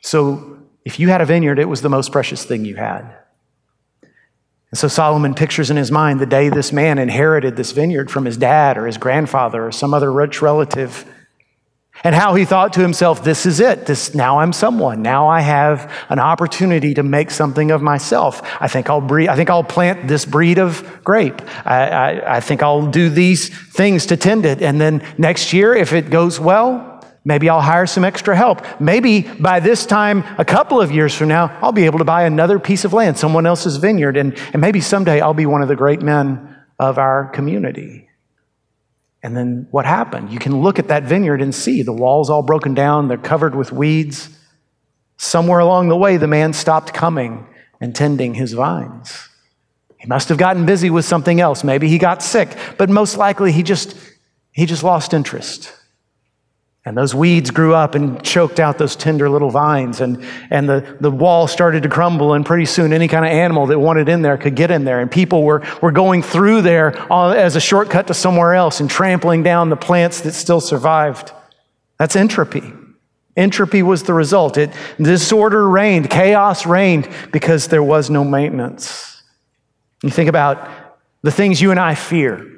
So, 0.00 0.58
if 0.84 0.98
you 0.98 1.10
had 1.10 1.20
a 1.20 1.24
vineyard, 1.26 1.60
it 1.60 1.68
was 1.68 1.80
the 1.80 1.88
most 1.88 2.10
precious 2.10 2.44
thing 2.44 2.64
you 2.64 2.74
had. 2.74 3.02
And 4.72 4.78
so 4.80 4.88
Solomon 4.88 5.32
pictures 5.32 5.70
in 5.70 5.76
his 5.76 5.92
mind 5.92 6.18
the 6.18 6.26
day 6.26 6.48
this 6.48 6.72
man 6.72 6.98
inherited 6.98 7.54
this 7.54 7.70
vineyard 7.70 8.10
from 8.10 8.24
his 8.24 8.36
dad 8.36 8.76
or 8.76 8.86
his 8.86 8.98
grandfather 8.98 9.64
or 9.64 9.70
some 9.70 9.94
other 9.94 10.10
rich 10.10 10.42
relative 10.42 11.06
and 12.04 12.14
how 12.14 12.34
he 12.34 12.44
thought 12.44 12.72
to 12.74 12.80
himself, 12.80 13.22
this 13.22 13.46
is 13.46 13.60
it. 13.60 13.86
This, 13.86 14.14
now 14.14 14.40
I'm 14.40 14.52
someone. 14.52 15.02
Now 15.02 15.28
I 15.28 15.40
have 15.40 15.92
an 16.08 16.18
opportunity 16.18 16.94
to 16.94 17.02
make 17.02 17.30
something 17.30 17.70
of 17.70 17.82
myself. 17.82 18.42
I 18.60 18.68
think 18.68 18.90
I'll 18.90 19.00
breed, 19.00 19.28
I 19.28 19.36
think 19.36 19.50
I'll 19.50 19.64
plant 19.64 20.08
this 20.08 20.24
breed 20.24 20.58
of 20.58 21.00
grape. 21.04 21.40
I, 21.64 21.88
I, 21.88 22.36
I 22.36 22.40
think 22.40 22.62
I'll 22.62 22.86
do 22.86 23.08
these 23.08 23.48
things 23.48 24.06
to 24.06 24.16
tend 24.16 24.46
it. 24.46 24.62
And 24.62 24.80
then 24.80 25.06
next 25.18 25.52
year, 25.52 25.74
if 25.74 25.92
it 25.92 26.10
goes 26.10 26.40
well, 26.40 26.88
Maybe 27.24 27.48
I'll 27.48 27.60
hire 27.60 27.86
some 27.86 28.04
extra 28.04 28.34
help. 28.34 28.64
Maybe 28.80 29.22
by 29.22 29.60
this 29.60 29.86
time, 29.86 30.24
a 30.38 30.44
couple 30.44 30.80
of 30.80 30.90
years 30.90 31.14
from 31.14 31.28
now, 31.28 31.56
I'll 31.62 31.70
be 31.70 31.84
able 31.84 31.98
to 31.98 32.04
buy 32.04 32.24
another 32.24 32.58
piece 32.58 32.84
of 32.84 32.92
land, 32.92 33.16
someone 33.16 33.46
else's 33.46 33.76
vineyard, 33.76 34.16
and, 34.16 34.36
and 34.52 34.60
maybe 34.60 34.80
someday 34.80 35.20
I'll 35.20 35.32
be 35.32 35.46
one 35.46 35.62
of 35.62 35.68
the 35.68 35.76
great 35.76 36.02
men 36.02 36.56
of 36.80 36.98
our 36.98 37.28
community. 37.28 38.08
And 39.22 39.36
then 39.36 39.68
what 39.70 39.86
happened? 39.86 40.32
You 40.32 40.38
can 40.38 40.62
look 40.62 40.78
at 40.78 40.88
that 40.88 41.04
vineyard 41.04 41.40
and 41.40 41.54
see 41.54 41.82
the 41.82 41.92
walls 41.92 42.28
all 42.28 42.42
broken 42.42 42.74
down, 42.74 43.08
they're 43.08 43.18
covered 43.18 43.54
with 43.54 43.72
weeds. 43.72 44.28
Somewhere 45.16 45.60
along 45.60 45.88
the 45.88 45.96
way, 45.96 46.16
the 46.16 46.26
man 46.26 46.52
stopped 46.52 46.92
coming 46.92 47.46
and 47.80 47.94
tending 47.94 48.34
his 48.34 48.52
vines. 48.54 49.28
He 49.98 50.06
must 50.08 50.28
have 50.30 50.38
gotten 50.38 50.66
busy 50.66 50.90
with 50.90 51.04
something 51.04 51.40
else. 51.40 51.62
Maybe 51.62 51.86
he 51.88 51.98
got 51.98 52.22
sick, 52.22 52.56
but 52.76 52.90
most 52.90 53.16
likely 53.16 53.52
he 53.52 53.62
just, 53.62 53.96
he 54.50 54.66
just 54.66 54.82
lost 54.82 55.14
interest. 55.14 55.72
And 56.84 56.96
those 56.96 57.14
weeds 57.14 57.52
grew 57.52 57.74
up 57.74 57.94
and 57.94 58.20
choked 58.24 58.58
out 58.58 58.76
those 58.76 58.96
tender 58.96 59.30
little 59.30 59.50
vines, 59.50 60.00
and, 60.00 60.24
and 60.50 60.68
the, 60.68 60.96
the 61.00 61.12
wall 61.12 61.46
started 61.46 61.84
to 61.84 61.88
crumble, 61.88 62.34
and 62.34 62.44
pretty 62.44 62.66
soon 62.66 62.92
any 62.92 63.06
kind 63.06 63.24
of 63.24 63.30
animal 63.30 63.66
that 63.66 63.78
wanted 63.78 64.08
in 64.08 64.22
there 64.22 64.36
could 64.36 64.56
get 64.56 64.72
in 64.72 64.84
there. 64.84 65.00
And 65.00 65.08
people 65.08 65.44
were, 65.44 65.62
were 65.80 65.92
going 65.92 66.22
through 66.22 66.62
there 66.62 66.96
as 67.12 67.54
a 67.54 67.60
shortcut 67.60 68.08
to 68.08 68.14
somewhere 68.14 68.54
else 68.54 68.80
and 68.80 68.90
trampling 68.90 69.44
down 69.44 69.68
the 69.70 69.76
plants 69.76 70.22
that 70.22 70.32
still 70.32 70.60
survived. 70.60 71.30
That's 71.98 72.16
entropy. 72.16 72.72
Entropy 73.36 73.84
was 73.84 74.02
the 74.02 74.12
result. 74.12 74.58
It, 74.58 74.70
disorder 75.00 75.68
reigned, 75.68 76.10
chaos 76.10 76.66
reigned 76.66 77.08
because 77.30 77.68
there 77.68 77.82
was 77.82 78.10
no 78.10 78.24
maintenance. 78.24 79.22
You 80.02 80.10
think 80.10 80.28
about 80.28 80.68
the 81.22 81.30
things 81.30 81.60
you 81.60 81.70
and 81.70 81.78
I 81.78 81.94
fear 81.94 82.51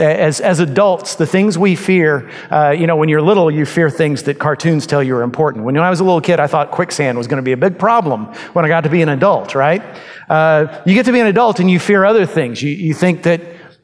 as, 0.00 0.40
as 0.40 0.60
adults, 0.60 1.16
the 1.16 1.26
things 1.26 1.58
we 1.58 1.76
fear, 1.76 2.30
uh, 2.50 2.70
you 2.70 2.86
know, 2.86 2.96
when 2.96 3.08
you're 3.08 3.22
little, 3.22 3.50
you 3.50 3.66
fear 3.66 3.90
things 3.90 4.22
that 4.24 4.38
cartoons 4.38 4.86
tell 4.86 5.02
you 5.02 5.14
are 5.16 5.22
important. 5.22 5.64
When 5.64 5.76
I 5.76 5.90
was 5.90 6.00
a 6.00 6.04
little 6.04 6.20
kid, 6.20 6.40
I 6.40 6.46
thought 6.46 6.70
quicksand 6.70 7.18
was 7.18 7.26
going 7.26 7.36
to 7.36 7.42
be 7.42 7.52
a 7.52 7.56
big 7.56 7.78
problem 7.78 8.26
when 8.54 8.64
I 8.64 8.68
got 8.68 8.84
to 8.84 8.90
be 8.90 9.02
an 9.02 9.08
adult, 9.08 9.54
right? 9.54 9.82
Uh, 10.28 10.82
you 10.86 10.94
get 10.94 11.06
to 11.06 11.12
be 11.12 11.20
an 11.20 11.26
adult 11.26 11.60
and 11.60 11.70
you 11.70 11.78
fear 11.78 12.04
other 12.04 12.26
things. 12.26 12.62
You, 12.62 12.70
you 12.70 12.94
think 12.94 13.24
that, 13.24 13.40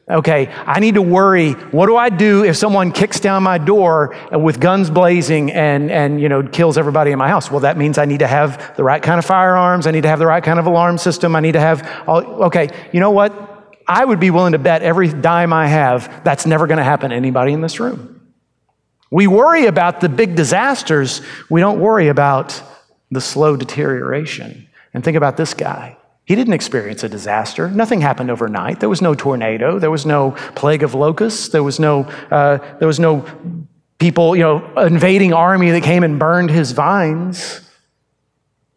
okay, 0.09 0.47
I 0.65 0.79
need 0.79 0.95
to 0.95 1.01
worry. 1.01 1.51
What 1.51 1.87
do 1.87 1.97
I 1.97 2.09
do 2.09 2.45
if 2.45 2.55
someone 2.55 2.91
kicks 2.91 3.19
down 3.19 3.43
my 3.43 3.57
door 3.57 4.15
with 4.31 4.59
guns 4.59 4.89
blazing 4.89 5.51
and, 5.51 5.91
and, 5.91 6.21
you 6.21 6.29
know, 6.29 6.41
kills 6.41 6.77
everybody 6.77 7.11
in 7.11 7.17
my 7.17 7.27
house? 7.27 7.51
Well, 7.51 7.59
that 7.59 7.77
means 7.77 7.97
I 7.97 8.05
need 8.05 8.19
to 8.19 8.27
have 8.27 8.75
the 8.77 8.83
right 8.83 9.03
kind 9.03 9.19
of 9.19 9.25
firearms. 9.25 9.85
I 9.85 9.91
need 9.91 10.03
to 10.03 10.09
have 10.09 10.19
the 10.19 10.27
right 10.27 10.43
kind 10.43 10.59
of 10.59 10.65
alarm 10.65 10.97
system. 10.97 11.35
I 11.35 11.41
need 11.41 11.53
to 11.53 11.59
have, 11.59 11.87
all, 12.07 12.21
okay, 12.45 12.69
you 12.93 12.99
know 12.99 13.11
what? 13.11 13.46
I 13.87 14.03
would 14.03 14.19
be 14.19 14.31
willing 14.31 14.51
to 14.51 14.59
bet 14.59 14.81
every 14.81 15.07
dime 15.07 15.53
I 15.53 15.67
have 15.67 16.23
that's 16.23 16.45
never 16.45 16.67
going 16.67 16.77
to 16.77 16.83
happen 16.83 17.11
to 17.11 17.15
anybody 17.15 17.53
in 17.53 17.61
this 17.61 17.79
room. 17.79 18.21
We 19.09 19.27
worry 19.27 19.67
about 19.67 20.01
the 20.01 20.09
big 20.09 20.35
disasters, 20.35 21.21
we 21.49 21.61
don't 21.61 21.79
worry 21.79 22.09
about 22.09 22.61
the 23.09 23.21
slow 23.21 23.55
deterioration. 23.55 24.67
And 24.93 25.03
think 25.03 25.15
about 25.15 25.37
this 25.37 25.53
guy. 25.53 25.97
He 26.25 26.35
didn't 26.35 26.53
experience 26.53 27.03
a 27.03 27.09
disaster. 27.09 27.69
Nothing 27.69 28.01
happened 28.01 28.29
overnight. 28.29 28.81
There 28.81 28.89
was 28.89 29.01
no 29.01 29.15
tornado. 29.15 29.79
There 29.79 29.91
was 29.91 30.05
no 30.05 30.31
plague 30.55 30.83
of 30.83 30.93
locusts. 30.93 31.49
There 31.49 31.63
was 31.63 31.79
no, 31.79 32.03
uh, 32.29 32.57
there 32.79 32.87
was 32.87 32.99
no 32.99 33.25
people, 33.97 34.35
you 34.35 34.43
know, 34.43 34.77
invading 34.77 35.31
army 35.31 35.71
that 35.71 35.83
came 35.83 36.03
and 36.03 36.19
burned 36.19 36.49
his 36.49 36.73
vines. 36.73 37.61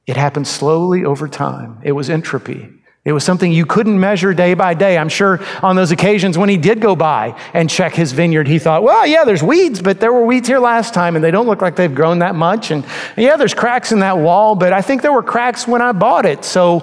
It 0.07 0.17
happened 0.17 0.47
slowly 0.47 1.05
over 1.05 1.27
time. 1.27 1.81
It 1.83 1.93
was 1.93 2.09
entropy. 2.09 2.69
It 3.03 3.13
was 3.13 3.25
something 3.25 3.51
you 3.51 3.65
couldn't 3.65 3.99
measure 3.99 4.35
day 4.35 4.53
by 4.53 4.75
day. 4.75 4.99
I'm 4.99 5.09
sure 5.09 5.41
on 5.63 5.75
those 5.75 5.91
occasions 5.91 6.37
when 6.37 6.51
he 6.51 6.59
did 6.59 6.83
go 6.83 6.95
by 6.95 7.39
and 7.55 7.71
check 7.71 7.95
his 7.95 8.13
vineyard, 8.13 8.47
he 8.47 8.59
thought, 8.59 8.83
well, 8.83 9.07
yeah, 9.07 9.25
there's 9.25 9.43
weeds, 9.43 9.81
but 9.81 10.01
there 10.01 10.13
were 10.13 10.27
weeds 10.27 10.47
here 10.47 10.59
last 10.59 10.93
time 10.93 11.17
and 11.17 11.25
they 11.25 11.31
don't 11.31 11.47
look 11.47 11.63
like 11.63 11.77
they've 11.77 11.95
grown 11.95 12.19
that 12.19 12.35
much. 12.35 12.71
And 12.71 12.85
yeah, 13.17 13.37
there's 13.37 13.55
cracks 13.55 13.93
in 13.93 14.01
that 14.01 14.19
wall, 14.19 14.55
but 14.55 14.75
I 14.75 14.83
think 14.83 15.01
there 15.01 15.15
were 15.15 15.23
cracks 15.23 15.67
when 15.67 15.81
I 15.81 15.93
bought 15.93 16.27
it. 16.27 16.45
So 16.45 16.81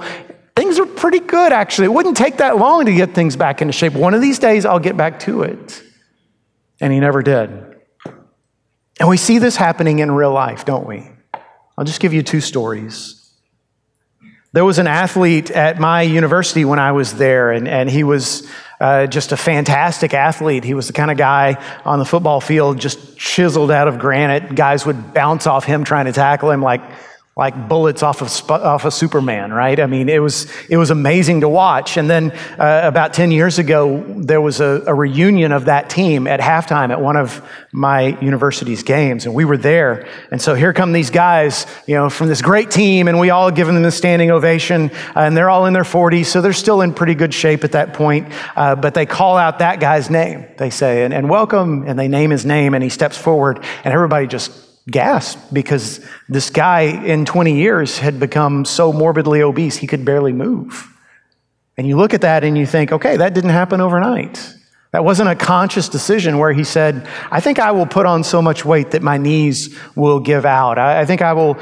things 0.56 0.80
are 0.80 0.88
pretty 0.88 1.20
good, 1.20 1.52
actually. 1.54 1.86
It 1.86 1.94
wouldn't 1.94 2.18
take 2.18 2.38
that 2.38 2.58
long 2.58 2.86
to 2.86 2.94
get 2.94 3.14
things 3.14 3.36
back 3.36 3.62
into 3.62 3.72
shape. 3.72 3.94
One 3.94 4.16
of 4.16 4.22
these 4.22 4.40
days, 4.40 4.66
I'll 4.66 4.80
get 4.80 4.98
back 4.98 5.20
to 5.22 5.44
it. 5.44 5.84
And 6.82 6.92
he 6.92 7.00
never 7.00 7.22
did. 7.22 7.52
And 9.00 9.08
we 9.08 9.18
see 9.18 9.38
this 9.38 9.56
happening 9.56 10.00
in 10.00 10.12
real 10.12 10.34
life, 10.34 10.66
don't 10.66 10.88
we? 10.88 11.08
I'll 11.78 11.86
just 11.86 12.00
give 12.00 12.12
you 12.12 12.24
two 12.24 12.42
stories. 12.42 13.17
There 14.58 14.66
was 14.66 14.80
an 14.80 14.88
athlete 14.88 15.52
at 15.52 15.78
my 15.78 16.02
university 16.02 16.66
when 16.66 16.80
I 16.80 16.92
was 16.92 17.14
there, 17.14 17.52
and, 17.52 17.68
and 17.68 17.88
he 17.88 18.04
was 18.04 18.50
uh, 18.80 19.06
just 19.06 19.32
a 19.32 19.38
fantastic 19.38 20.16
athlete. 20.16 20.64
He 20.64 20.74
was 20.74 20.88
the 20.88 20.94
kind 20.94 21.12
of 21.12 21.18
guy 21.18 21.64
on 21.86 22.00
the 22.00 22.06
football 22.06 22.42
field, 22.42 22.80
just 22.80 23.16
chiseled 23.16 23.70
out 23.70 23.88
of 23.88 24.00
granite. 24.00 24.56
Guys 24.56 24.84
would 24.84 25.14
bounce 25.14 25.46
off 25.46 25.64
him 25.64 25.84
trying 25.84 26.06
to 26.06 26.12
tackle 26.12 26.50
him 26.50 26.64
like 26.64 26.82
like 27.38 27.70
bullets 27.70 28.02
off 28.02 28.24
of, 28.24 28.52
off 28.52 28.84
of 28.86 28.94
Superman, 28.94 29.54
right? 29.54 29.80
I 29.80 29.86
mean, 29.86 30.10
it 30.10 30.18
was, 30.18 30.48
it 30.70 30.78
was 30.78 30.90
amazing 30.90 31.42
to 31.42 31.50
watch. 31.50 31.96
And 31.96 32.10
then 32.10 32.32
uh, 32.58 32.82
about 32.84 33.14
10 33.14 33.30
years 33.30 33.60
ago, 33.60 34.04
there 34.18 34.42
was 34.42 34.60
a, 34.60 34.84
a, 34.88 34.94
reunion 34.96 35.52
of 35.52 35.66
that 35.66 35.88
team 35.88 36.26
at 36.26 36.40
halftime 36.40 36.90
at 36.90 37.00
one 37.00 37.16
of 37.16 37.48
my 37.72 38.20
university's 38.22 38.82
games, 38.82 39.28
and 39.28 39.36
we 39.36 39.46
were 39.46 39.58
there. 39.58 40.08
And 40.32 40.42
so 40.42 40.56
here 40.56 40.74
come 40.74 40.94
these 40.94 41.12
guys, 41.12 41.68
you 41.86 41.94
know, 41.94 42.10
from 42.10 42.28
this 42.28 42.42
great 42.42 42.72
team, 42.72 43.08
and 43.08 43.20
we 43.20 43.30
all 43.30 43.52
give 43.52 43.68
them 43.68 43.86
a 43.86 43.92
standing 43.92 44.32
ovation, 44.32 44.90
and 45.14 45.38
they're 45.38 45.52
all 45.52 45.68
in 45.68 45.74
their 45.74 45.84
40s, 45.84 46.26
so 46.26 46.42
they're 46.42 46.54
still 46.54 46.82
in 46.82 46.92
pretty 46.92 47.14
good 47.14 47.36
shape 47.36 47.64
at 47.64 47.74
that 47.74 47.94
point. 47.94 48.34
Uh, 48.56 48.76
but 48.76 48.96
they 48.96 49.06
call 49.06 49.38
out 49.38 49.60
that 49.60 49.80
guy's 49.80 50.10
name, 50.10 50.48
they 50.58 50.72
say, 50.72 51.04
and, 51.04 51.14
and 51.14 51.30
welcome, 51.30 51.88
and 51.88 52.00
they 52.00 52.08
name 52.08 52.32
his 52.32 52.46
name, 52.48 52.74
and 52.74 52.84
he 52.84 52.90
steps 52.90 53.16
forward, 53.16 53.64
and 53.84 53.94
everybody 53.94 54.26
just 54.26 54.67
gasped 54.90 55.54
because 55.54 56.00
this 56.30 56.50
guy 56.50 56.82
in 56.82 57.26
20 57.26 57.56
years 57.56 58.00
had 58.00 58.20
become 58.20 58.66
so 58.66 58.94
morbidly 58.94 59.42
obese 59.42 59.78
he 59.78 59.88
could 59.88 60.06
barely 60.06 60.34
move. 60.34 60.94
And 61.78 61.86
you 61.88 61.98
look 61.98 62.14
at 62.14 62.22
that 62.22 62.44
and 62.44 62.58
you 62.58 62.66
think, 62.66 62.92
okay, 62.92 63.18
that 63.18 63.34
didn't 63.34 63.52
happen 63.52 63.82
overnight. 63.82 64.54
That 64.92 65.04
wasn't 65.04 65.30
a 65.30 65.36
conscious 65.36 65.90
decision 65.90 66.40
where 66.40 66.54
he 66.54 66.64
said, 66.64 67.08
I 67.30 67.42
think 67.42 67.60
I 67.60 67.72
will 67.72 67.86
put 67.86 68.06
on 68.06 68.24
so 68.24 68.42
much 68.42 68.64
weight 68.64 68.92
that 68.92 69.04
my 69.04 69.18
knees 69.18 69.78
will 69.96 70.22
give 70.22 70.46
out. 70.46 70.80
I, 70.80 71.06
think 71.06 71.22
I 71.22 71.34
will 71.34 71.56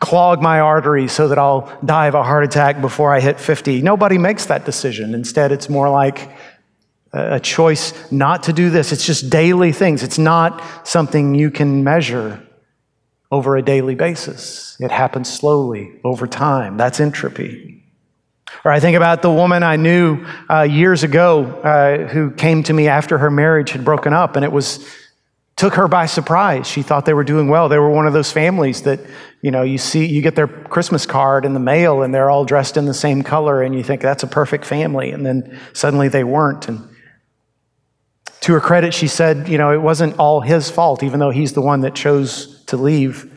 clog 0.00 0.40
my 0.40 0.60
arteries 0.60 1.12
so 1.12 1.28
that 1.28 1.38
I'll 1.38 1.70
die 1.84 2.06
of 2.06 2.14
a 2.14 2.22
heart 2.22 2.44
attack 2.44 2.80
before 2.80 3.12
I 3.12 3.20
hit 3.20 3.40
50. 3.40 3.82
Nobody 3.82 4.16
makes 4.16 4.46
that 4.46 4.64
decision. 4.64 5.12
Instead, 5.14 5.52
it's 5.52 5.68
more 5.68 5.90
like, 5.90 6.30
a 7.10 7.40
choice 7.40 7.94
not 8.12 8.42
to 8.42 8.52
do 8.52 8.68
this. 8.68 8.92
It's 8.92 9.06
just 9.06 9.30
daily 9.30 9.72
things. 9.72 10.02
It's 10.02 10.18
not 10.18 10.62
something 10.86 11.34
you 11.34 11.50
can 11.50 11.82
measure 11.82 12.38
over 13.30 13.56
a 13.56 13.62
daily 13.62 13.94
basis. 13.94 14.76
It 14.80 14.90
happens 14.90 15.32
slowly 15.32 16.00
over 16.04 16.26
time. 16.26 16.76
That's 16.76 17.00
entropy. 17.00 17.84
Or 18.64 18.70
I 18.70 18.80
think 18.80 18.96
about 18.96 19.22
the 19.22 19.30
woman 19.30 19.62
I 19.62 19.76
knew 19.76 20.24
uh, 20.48 20.62
years 20.62 21.02
ago 21.02 21.44
uh, 21.44 22.08
who 22.08 22.30
came 22.30 22.62
to 22.64 22.72
me 22.72 22.88
after 22.88 23.18
her 23.18 23.30
marriage 23.30 23.70
had 23.70 23.84
broken 23.84 24.12
up, 24.12 24.36
and 24.36 24.44
it 24.44 24.52
was 24.52 24.86
took 25.58 25.74
her 25.74 25.88
by 25.88 26.06
surprise. 26.06 26.68
She 26.68 26.82
thought 26.82 27.04
they 27.04 27.14
were 27.14 27.24
doing 27.24 27.48
well. 27.48 27.68
They 27.68 27.78
were 27.78 27.90
one 27.90 28.06
of 28.06 28.12
those 28.12 28.30
families 28.30 28.82
that, 28.82 29.00
you 29.42 29.50
know, 29.50 29.62
you 29.62 29.76
see, 29.76 30.06
you 30.06 30.22
get 30.22 30.36
their 30.36 30.46
Christmas 30.46 31.04
card 31.04 31.44
in 31.44 31.52
the 31.52 31.60
mail 31.60 32.02
and 32.02 32.14
they're 32.14 32.30
all 32.30 32.44
dressed 32.44 32.76
in 32.76 32.84
the 32.84 32.94
same 32.94 33.24
color 33.24 33.60
and 33.60 33.74
you 33.74 33.82
think 33.82 34.00
that's 34.00 34.22
a 34.22 34.28
perfect 34.28 34.64
family. 34.64 35.10
And 35.10 35.26
then 35.26 35.58
suddenly 35.72 36.06
they 36.06 36.22
weren't. 36.22 36.68
And 36.68 36.88
to 38.42 38.52
her 38.52 38.60
credit, 38.60 38.94
she 38.94 39.08
said, 39.08 39.48
you 39.48 39.58
know, 39.58 39.72
it 39.72 39.82
wasn't 39.82 40.16
all 40.20 40.40
his 40.40 40.70
fault, 40.70 41.02
even 41.02 41.18
though 41.18 41.30
he's 41.30 41.54
the 41.54 41.60
one 41.60 41.80
that 41.80 41.96
chose 41.96 42.57
to 42.68 42.76
leave. 42.76 43.32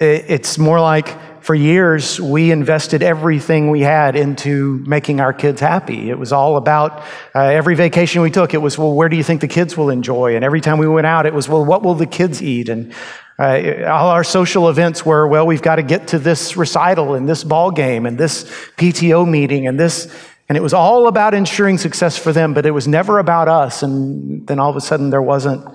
It's 0.00 0.58
more 0.58 0.80
like 0.80 1.42
for 1.42 1.54
years, 1.54 2.20
we 2.20 2.50
invested 2.50 3.02
everything 3.02 3.70
we 3.70 3.80
had 3.80 4.16
into 4.16 4.84
making 4.86 5.18
our 5.18 5.32
kids 5.32 5.60
happy. 5.60 6.10
It 6.10 6.18
was 6.18 6.30
all 6.30 6.56
about 6.56 7.02
uh, 7.34 7.40
every 7.40 7.74
vacation 7.74 8.20
we 8.20 8.30
took, 8.30 8.52
it 8.52 8.58
was, 8.58 8.76
well, 8.76 8.94
where 8.94 9.08
do 9.08 9.16
you 9.16 9.22
think 9.22 9.40
the 9.40 9.48
kids 9.48 9.76
will 9.76 9.88
enjoy? 9.88 10.36
And 10.36 10.44
every 10.44 10.60
time 10.60 10.76
we 10.76 10.86
went 10.86 11.06
out, 11.06 11.24
it 11.24 11.32
was, 11.32 11.48
well, 11.48 11.64
what 11.64 11.82
will 11.82 11.94
the 11.94 12.06
kids 12.06 12.42
eat? 12.42 12.68
And 12.68 12.92
uh, 13.38 13.84
all 13.86 14.08
our 14.08 14.24
social 14.24 14.68
events 14.68 15.06
were, 15.06 15.26
well, 15.26 15.46
we've 15.46 15.62
got 15.62 15.76
to 15.76 15.82
get 15.82 16.08
to 16.08 16.18
this 16.18 16.56
recital 16.56 17.14
and 17.14 17.26
this 17.26 17.42
ball 17.44 17.70
game 17.70 18.04
and 18.04 18.18
this 18.18 18.44
PTO 18.76 19.26
meeting 19.26 19.66
and 19.66 19.80
this. 19.80 20.14
And 20.50 20.58
it 20.58 20.60
was 20.60 20.74
all 20.74 21.08
about 21.08 21.34
ensuring 21.34 21.78
success 21.78 22.18
for 22.18 22.32
them, 22.32 22.52
but 22.52 22.66
it 22.66 22.72
was 22.72 22.86
never 22.86 23.18
about 23.18 23.48
us. 23.48 23.82
And 23.82 24.46
then 24.46 24.58
all 24.58 24.68
of 24.68 24.76
a 24.76 24.80
sudden, 24.82 25.10
there 25.10 25.22
wasn't 25.22 25.66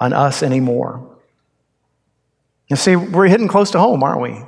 an 0.00 0.12
us 0.12 0.42
anymore. 0.42 1.13
You 2.68 2.76
see, 2.76 2.96
we're 2.96 3.28
hitting 3.28 3.48
close 3.48 3.70
to 3.72 3.78
home, 3.78 4.02
aren't 4.02 4.20
we? 4.20 4.42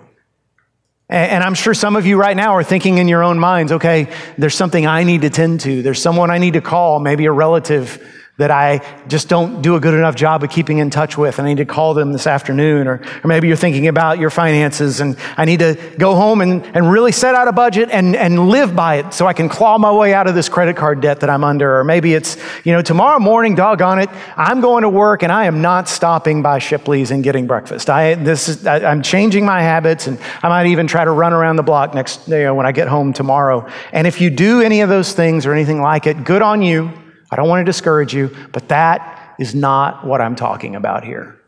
And 1.08 1.44
I'm 1.44 1.54
sure 1.54 1.72
some 1.72 1.94
of 1.94 2.04
you 2.04 2.16
right 2.16 2.36
now 2.36 2.56
are 2.56 2.64
thinking 2.64 2.98
in 2.98 3.06
your 3.06 3.22
own 3.22 3.38
minds, 3.38 3.70
okay, 3.70 4.12
there's 4.38 4.56
something 4.56 4.86
I 4.86 5.04
need 5.04 5.22
to 5.22 5.30
tend 5.30 5.60
to. 5.60 5.82
There's 5.82 6.02
someone 6.02 6.32
I 6.32 6.38
need 6.38 6.54
to 6.54 6.60
call, 6.60 6.98
maybe 6.98 7.26
a 7.26 7.32
relative 7.32 8.15
that 8.38 8.50
I 8.50 8.82
just 9.08 9.30
don't 9.30 9.62
do 9.62 9.76
a 9.76 9.80
good 9.80 9.94
enough 9.94 10.14
job 10.14 10.44
of 10.44 10.50
keeping 10.50 10.76
in 10.76 10.90
touch 10.90 11.16
with. 11.16 11.38
And 11.38 11.46
I 11.46 11.50
need 11.50 11.58
to 11.58 11.64
call 11.64 11.94
them 11.94 12.12
this 12.12 12.26
afternoon. 12.26 12.86
Or, 12.86 13.00
or 13.24 13.28
maybe 13.28 13.48
you're 13.48 13.56
thinking 13.56 13.88
about 13.88 14.18
your 14.18 14.28
finances 14.28 15.00
and 15.00 15.16
I 15.38 15.46
need 15.46 15.60
to 15.60 15.78
go 15.96 16.14
home 16.14 16.42
and, 16.42 16.62
and 16.76 16.90
really 16.90 17.12
set 17.12 17.34
out 17.34 17.48
a 17.48 17.52
budget 17.52 17.88
and, 17.90 18.14
and 18.14 18.50
live 18.50 18.76
by 18.76 18.96
it 18.96 19.14
so 19.14 19.26
I 19.26 19.32
can 19.32 19.48
claw 19.48 19.78
my 19.78 19.90
way 19.90 20.12
out 20.12 20.26
of 20.26 20.34
this 20.34 20.50
credit 20.50 20.76
card 20.76 21.00
debt 21.00 21.20
that 21.20 21.30
I'm 21.30 21.44
under. 21.44 21.78
Or 21.78 21.84
maybe 21.84 22.12
it's, 22.12 22.36
you 22.62 22.72
know, 22.72 22.82
tomorrow 22.82 23.18
morning, 23.18 23.54
doggone 23.54 24.00
it, 24.00 24.10
I'm 24.36 24.60
going 24.60 24.82
to 24.82 24.90
work 24.90 25.22
and 25.22 25.32
I 25.32 25.46
am 25.46 25.62
not 25.62 25.88
stopping 25.88 26.42
by 26.42 26.58
Shipley's 26.58 27.10
and 27.10 27.24
getting 27.24 27.46
breakfast. 27.46 27.88
I, 27.88 28.16
this 28.16 28.50
is, 28.50 28.66
I, 28.66 28.80
I'm 28.80 29.00
changing 29.00 29.46
my 29.46 29.62
habits 29.62 30.08
and 30.08 30.18
I 30.42 30.48
might 30.50 30.66
even 30.66 30.86
try 30.86 31.06
to 31.06 31.10
run 31.10 31.32
around 31.32 31.56
the 31.56 31.62
block 31.62 31.94
next, 31.94 32.28
you 32.28 32.42
know, 32.42 32.54
when 32.54 32.66
I 32.66 32.72
get 32.72 32.88
home 32.88 33.14
tomorrow. 33.14 33.66
And 33.92 34.06
if 34.06 34.20
you 34.20 34.28
do 34.28 34.60
any 34.60 34.82
of 34.82 34.90
those 34.90 35.14
things 35.14 35.46
or 35.46 35.54
anything 35.54 35.80
like 35.80 36.06
it, 36.06 36.22
good 36.22 36.42
on 36.42 36.60
you. 36.60 36.92
I 37.30 37.36
don't 37.36 37.48
want 37.48 37.60
to 37.60 37.64
discourage 37.64 38.14
you, 38.14 38.34
but 38.52 38.68
that 38.68 39.34
is 39.38 39.54
not 39.54 40.06
what 40.06 40.20
I'm 40.20 40.36
talking 40.36 40.76
about 40.76 41.04
here. 41.04 41.40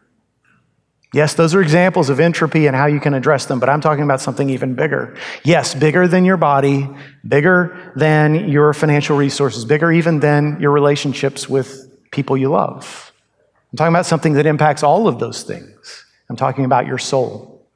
Yes, 1.15 1.33
those 1.35 1.55
are 1.55 1.63
examples 1.63 2.11
of 2.11 2.21
entropy 2.21 2.67
and 2.67 2.77
how 2.77 2.85
you 2.85 3.01
can 3.01 3.15
address 3.15 3.47
them, 3.47 3.61
but 3.61 3.71
I'm 3.71 3.81
talking 3.81 4.05
about 4.05 4.21
something 4.21 4.51
even 4.51 4.75
bigger. 4.75 5.17
Yes, 5.43 5.75
bigger 5.75 6.07
than 6.07 6.27
your 6.27 6.37
body, 6.37 6.87
bigger 7.27 7.93
than 7.97 8.51
your 8.51 8.75
financial 8.75 9.17
resources, 9.17 9.65
bigger 9.65 9.91
even 9.91 10.21
than 10.21 10.61
your 10.61 10.71
relationships 10.71 11.49
with 11.49 11.91
people 12.11 12.37
you 12.37 12.51
love. 12.51 13.11
I'm 13.73 13.77
talking 13.77 13.95
about 13.95 14.05
something 14.05 14.35
that 14.35 14.45
impacts 14.45 14.83
all 14.83 15.09
of 15.09 15.19
those 15.19 15.45
things. 15.45 16.05
I'm 16.29 16.37
talking 16.37 16.67
about 16.67 16.87
your 16.87 16.99
soul. 16.99 17.67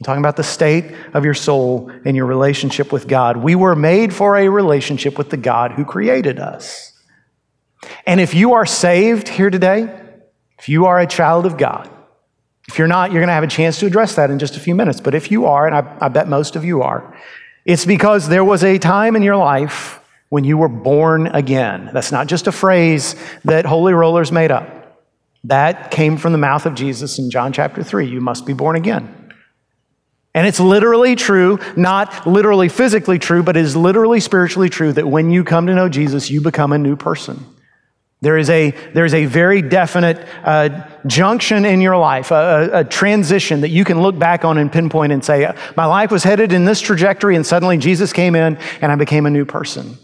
I'm 0.00 0.04
talking 0.04 0.22
about 0.22 0.36
the 0.36 0.44
state 0.44 0.94
of 1.12 1.26
your 1.26 1.34
soul 1.34 1.90
and 2.06 2.16
your 2.16 2.26
relationship 2.26 2.90
with 2.90 3.06
God. 3.06 3.36
We 3.36 3.54
were 3.54 3.76
made 3.76 4.14
for 4.14 4.36
a 4.36 4.48
relationship 4.48 5.18
with 5.18 5.28
the 5.28 5.36
God 5.36 5.72
who 5.72 5.84
created 5.84 6.38
us. 6.38 6.92
And 8.06 8.20
if 8.20 8.34
you 8.34 8.54
are 8.54 8.66
saved 8.66 9.28
here 9.28 9.50
today, 9.50 9.94
if 10.58 10.68
you 10.68 10.86
are 10.86 10.98
a 10.98 11.06
child 11.06 11.46
of 11.46 11.56
God, 11.56 11.88
if 12.68 12.78
you're 12.78 12.88
not, 12.88 13.10
you're 13.10 13.20
going 13.20 13.28
to 13.28 13.34
have 13.34 13.44
a 13.44 13.48
chance 13.48 13.78
to 13.80 13.86
address 13.86 14.16
that 14.16 14.30
in 14.30 14.38
just 14.38 14.56
a 14.56 14.60
few 14.60 14.74
minutes. 14.74 15.00
But 15.00 15.14
if 15.14 15.30
you 15.30 15.46
are, 15.46 15.66
and 15.66 15.74
I, 15.74 15.96
I, 16.00 16.08
bet 16.08 16.28
most 16.28 16.54
of 16.54 16.64
you 16.64 16.82
are, 16.82 17.16
it's 17.64 17.86
because 17.86 18.28
there 18.28 18.44
was 18.44 18.62
a 18.62 18.78
time 18.78 19.16
in 19.16 19.22
your 19.22 19.36
life 19.36 20.00
when 20.28 20.44
you 20.44 20.58
were 20.58 20.68
born 20.68 21.28
again. 21.28 21.90
That's 21.94 22.12
not 22.12 22.26
just 22.26 22.46
a 22.46 22.52
phrase 22.52 23.14
that 23.44 23.64
Holy 23.64 23.94
Rollers 23.94 24.30
made 24.30 24.50
up. 24.50 24.98
That 25.44 25.90
came 25.90 26.18
from 26.18 26.32
the 26.32 26.38
mouth 26.38 26.66
of 26.66 26.74
Jesus 26.74 27.18
in 27.18 27.30
John 27.30 27.52
chapter 27.52 27.82
3. 27.82 28.06
You 28.06 28.20
must 28.20 28.44
be 28.44 28.52
born 28.52 28.76
again. 28.76 29.14
And 30.34 30.46
it's 30.46 30.60
literally 30.60 31.16
true, 31.16 31.58
not 31.74 32.26
literally 32.26 32.68
physically 32.68 33.18
true, 33.18 33.42
but 33.42 33.56
it 33.56 33.64
is 33.64 33.74
literally 33.74 34.20
spiritually 34.20 34.68
true 34.68 34.92
that 34.92 35.08
when 35.08 35.30
you 35.30 35.42
come 35.42 35.66
to 35.66 35.74
know 35.74 35.88
Jesus, 35.88 36.30
you 36.30 36.42
become 36.42 36.72
a 36.72 36.78
new 36.78 36.96
person. 36.96 37.44
There 38.20 38.36
is 38.36 38.50
a, 38.50 38.72
there 38.94 39.04
is 39.04 39.14
a 39.14 39.26
very 39.26 39.62
definite 39.62 40.26
uh, 40.42 40.86
junction 41.06 41.64
in 41.64 41.80
your 41.80 41.96
life, 41.96 42.32
a, 42.32 42.70
a, 42.72 42.84
transition 42.84 43.60
that 43.60 43.68
you 43.68 43.84
can 43.84 44.02
look 44.02 44.18
back 44.18 44.44
on 44.44 44.58
and 44.58 44.72
pinpoint 44.72 45.12
and 45.12 45.24
say, 45.24 45.52
My 45.76 45.86
life 45.86 46.10
was 46.10 46.24
headed 46.24 46.52
in 46.52 46.64
this 46.64 46.80
trajectory, 46.80 47.36
and 47.36 47.46
suddenly 47.46 47.78
Jesus 47.78 48.12
came 48.12 48.34
in 48.34 48.56
and 48.80 48.90
I 48.90 48.96
became 48.96 49.24
a 49.26 49.30
new 49.30 49.44
person. 49.44 49.96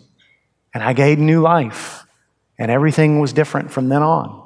And 0.73 0.83
I 0.83 0.93
gained 0.93 1.21
new 1.27 1.41
life. 1.41 2.05
And 2.57 2.71
everything 2.71 3.19
was 3.19 3.33
different 3.33 3.73
from 3.73 3.89
then 3.89 4.03
on. 4.03 4.45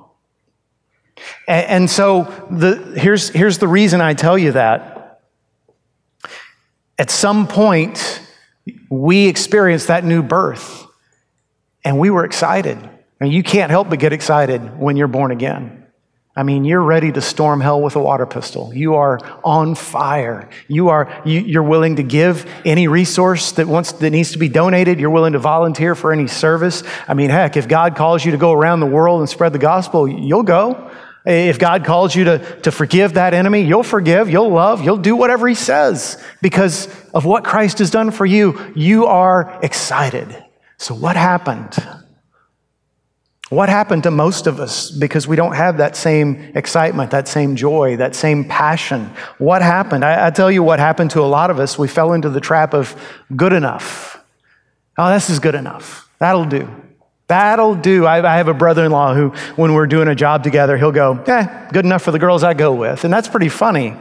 And, 1.46 1.66
and 1.66 1.90
so 1.90 2.22
the, 2.50 2.94
here's, 2.96 3.28
here's 3.28 3.58
the 3.58 3.68
reason 3.68 4.00
I 4.00 4.14
tell 4.14 4.38
you 4.38 4.52
that. 4.52 5.20
At 6.98 7.10
some 7.10 7.46
point, 7.46 8.22
we 8.90 9.28
experienced 9.28 9.88
that 9.88 10.04
new 10.04 10.22
birth, 10.22 10.86
and 11.84 11.98
we 11.98 12.08
were 12.08 12.24
excited. 12.24 12.78
And 13.20 13.32
you 13.32 13.42
can't 13.42 13.70
help 13.70 13.90
but 13.90 13.98
get 13.98 14.12
excited 14.12 14.78
when 14.78 14.96
you're 14.96 15.08
born 15.08 15.30
again. 15.30 15.78
I 16.38 16.44
mean, 16.44 16.64
you're 16.64 16.80
ready 16.80 17.10
to 17.10 17.20
storm 17.20 17.60
hell 17.60 17.82
with 17.82 17.96
a 17.96 17.98
water 17.98 18.24
pistol. 18.24 18.72
You 18.72 18.94
are 18.94 19.18
on 19.42 19.74
fire. 19.74 20.48
You 20.68 20.90
are 20.90 21.20
you, 21.24 21.58
are 21.58 21.64
willing 21.64 21.96
to 21.96 22.04
give 22.04 22.48
any 22.64 22.86
resource 22.86 23.50
that 23.52 23.66
wants 23.66 23.90
that 23.90 24.10
needs 24.10 24.30
to 24.32 24.38
be 24.38 24.48
donated. 24.48 25.00
You're 25.00 25.10
willing 25.10 25.32
to 25.32 25.40
volunteer 25.40 25.96
for 25.96 26.12
any 26.12 26.28
service. 26.28 26.84
I 27.08 27.14
mean, 27.14 27.30
heck, 27.30 27.56
if 27.56 27.66
God 27.66 27.96
calls 27.96 28.24
you 28.24 28.30
to 28.30 28.38
go 28.38 28.52
around 28.52 28.78
the 28.78 28.86
world 28.86 29.18
and 29.18 29.28
spread 29.28 29.52
the 29.52 29.58
gospel, 29.58 30.06
you'll 30.06 30.44
go. 30.44 30.92
If 31.24 31.58
God 31.58 31.84
calls 31.84 32.14
you 32.14 32.24
to, 32.24 32.60
to 32.60 32.70
forgive 32.70 33.14
that 33.14 33.34
enemy, 33.34 33.62
you'll 33.62 33.82
forgive, 33.82 34.30
you'll 34.30 34.50
love, 34.50 34.82
you'll 34.84 34.96
do 34.96 35.16
whatever 35.16 35.48
He 35.48 35.56
says 35.56 36.22
because 36.40 36.86
of 37.10 37.24
what 37.24 37.42
Christ 37.42 37.80
has 37.80 37.90
done 37.90 38.12
for 38.12 38.24
you. 38.24 38.72
You 38.76 39.06
are 39.06 39.58
excited. 39.64 40.44
So, 40.76 40.94
what 40.94 41.16
happened? 41.16 41.76
What 43.50 43.70
happened 43.70 44.02
to 44.02 44.10
most 44.10 44.46
of 44.46 44.60
us 44.60 44.90
because 44.90 45.26
we 45.26 45.34
don't 45.34 45.54
have 45.54 45.78
that 45.78 45.96
same 45.96 46.52
excitement, 46.54 47.12
that 47.12 47.28
same 47.28 47.56
joy, 47.56 47.96
that 47.96 48.14
same 48.14 48.44
passion? 48.44 49.06
What 49.38 49.62
happened? 49.62 50.04
I, 50.04 50.26
I, 50.26 50.30
tell 50.30 50.50
you 50.50 50.62
what 50.62 50.78
happened 50.78 51.12
to 51.12 51.20
a 51.20 51.24
lot 51.24 51.50
of 51.50 51.58
us. 51.58 51.78
We 51.78 51.88
fell 51.88 52.12
into 52.12 52.28
the 52.28 52.40
trap 52.40 52.74
of 52.74 52.94
good 53.34 53.54
enough. 53.54 54.22
Oh, 54.98 55.10
this 55.10 55.30
is 55.30 55.38
good 55.38 55.54
enough. 55.54 56.10
That'll 56.18 56.44
do. 56.44 56.68
That'll 57.28 57.74
do. 57.74 58.04
I, 58.04 58.34
I 58.34 58.36
have 58.36 58.48
a 58.48 58.54
brother 58.54 58.84
in 58.84 58.92
law 58.92 59.14
who, 59.14 59.30
when 59.56 59.72
we're 59.72 59.86
doing 59.86 60.08
a 60.08 60.14
job 60.14 60.42
together, 60.42 60.76
he'll 60.76 60.92
go, 60.92 61.22
eh, 61.26 61.68
good 61.72 61.86
enough 61.86 62.02
for 62.02 62.10
the 62.10 62.18
girls 62.18 62.42
I 62.42 62.52
go 62.52 62.74
with. 62.74 63.04
And 63.04 63.12
that's 63.12 63.28
pretty 63.28 63.48
funny. 63.48 63.96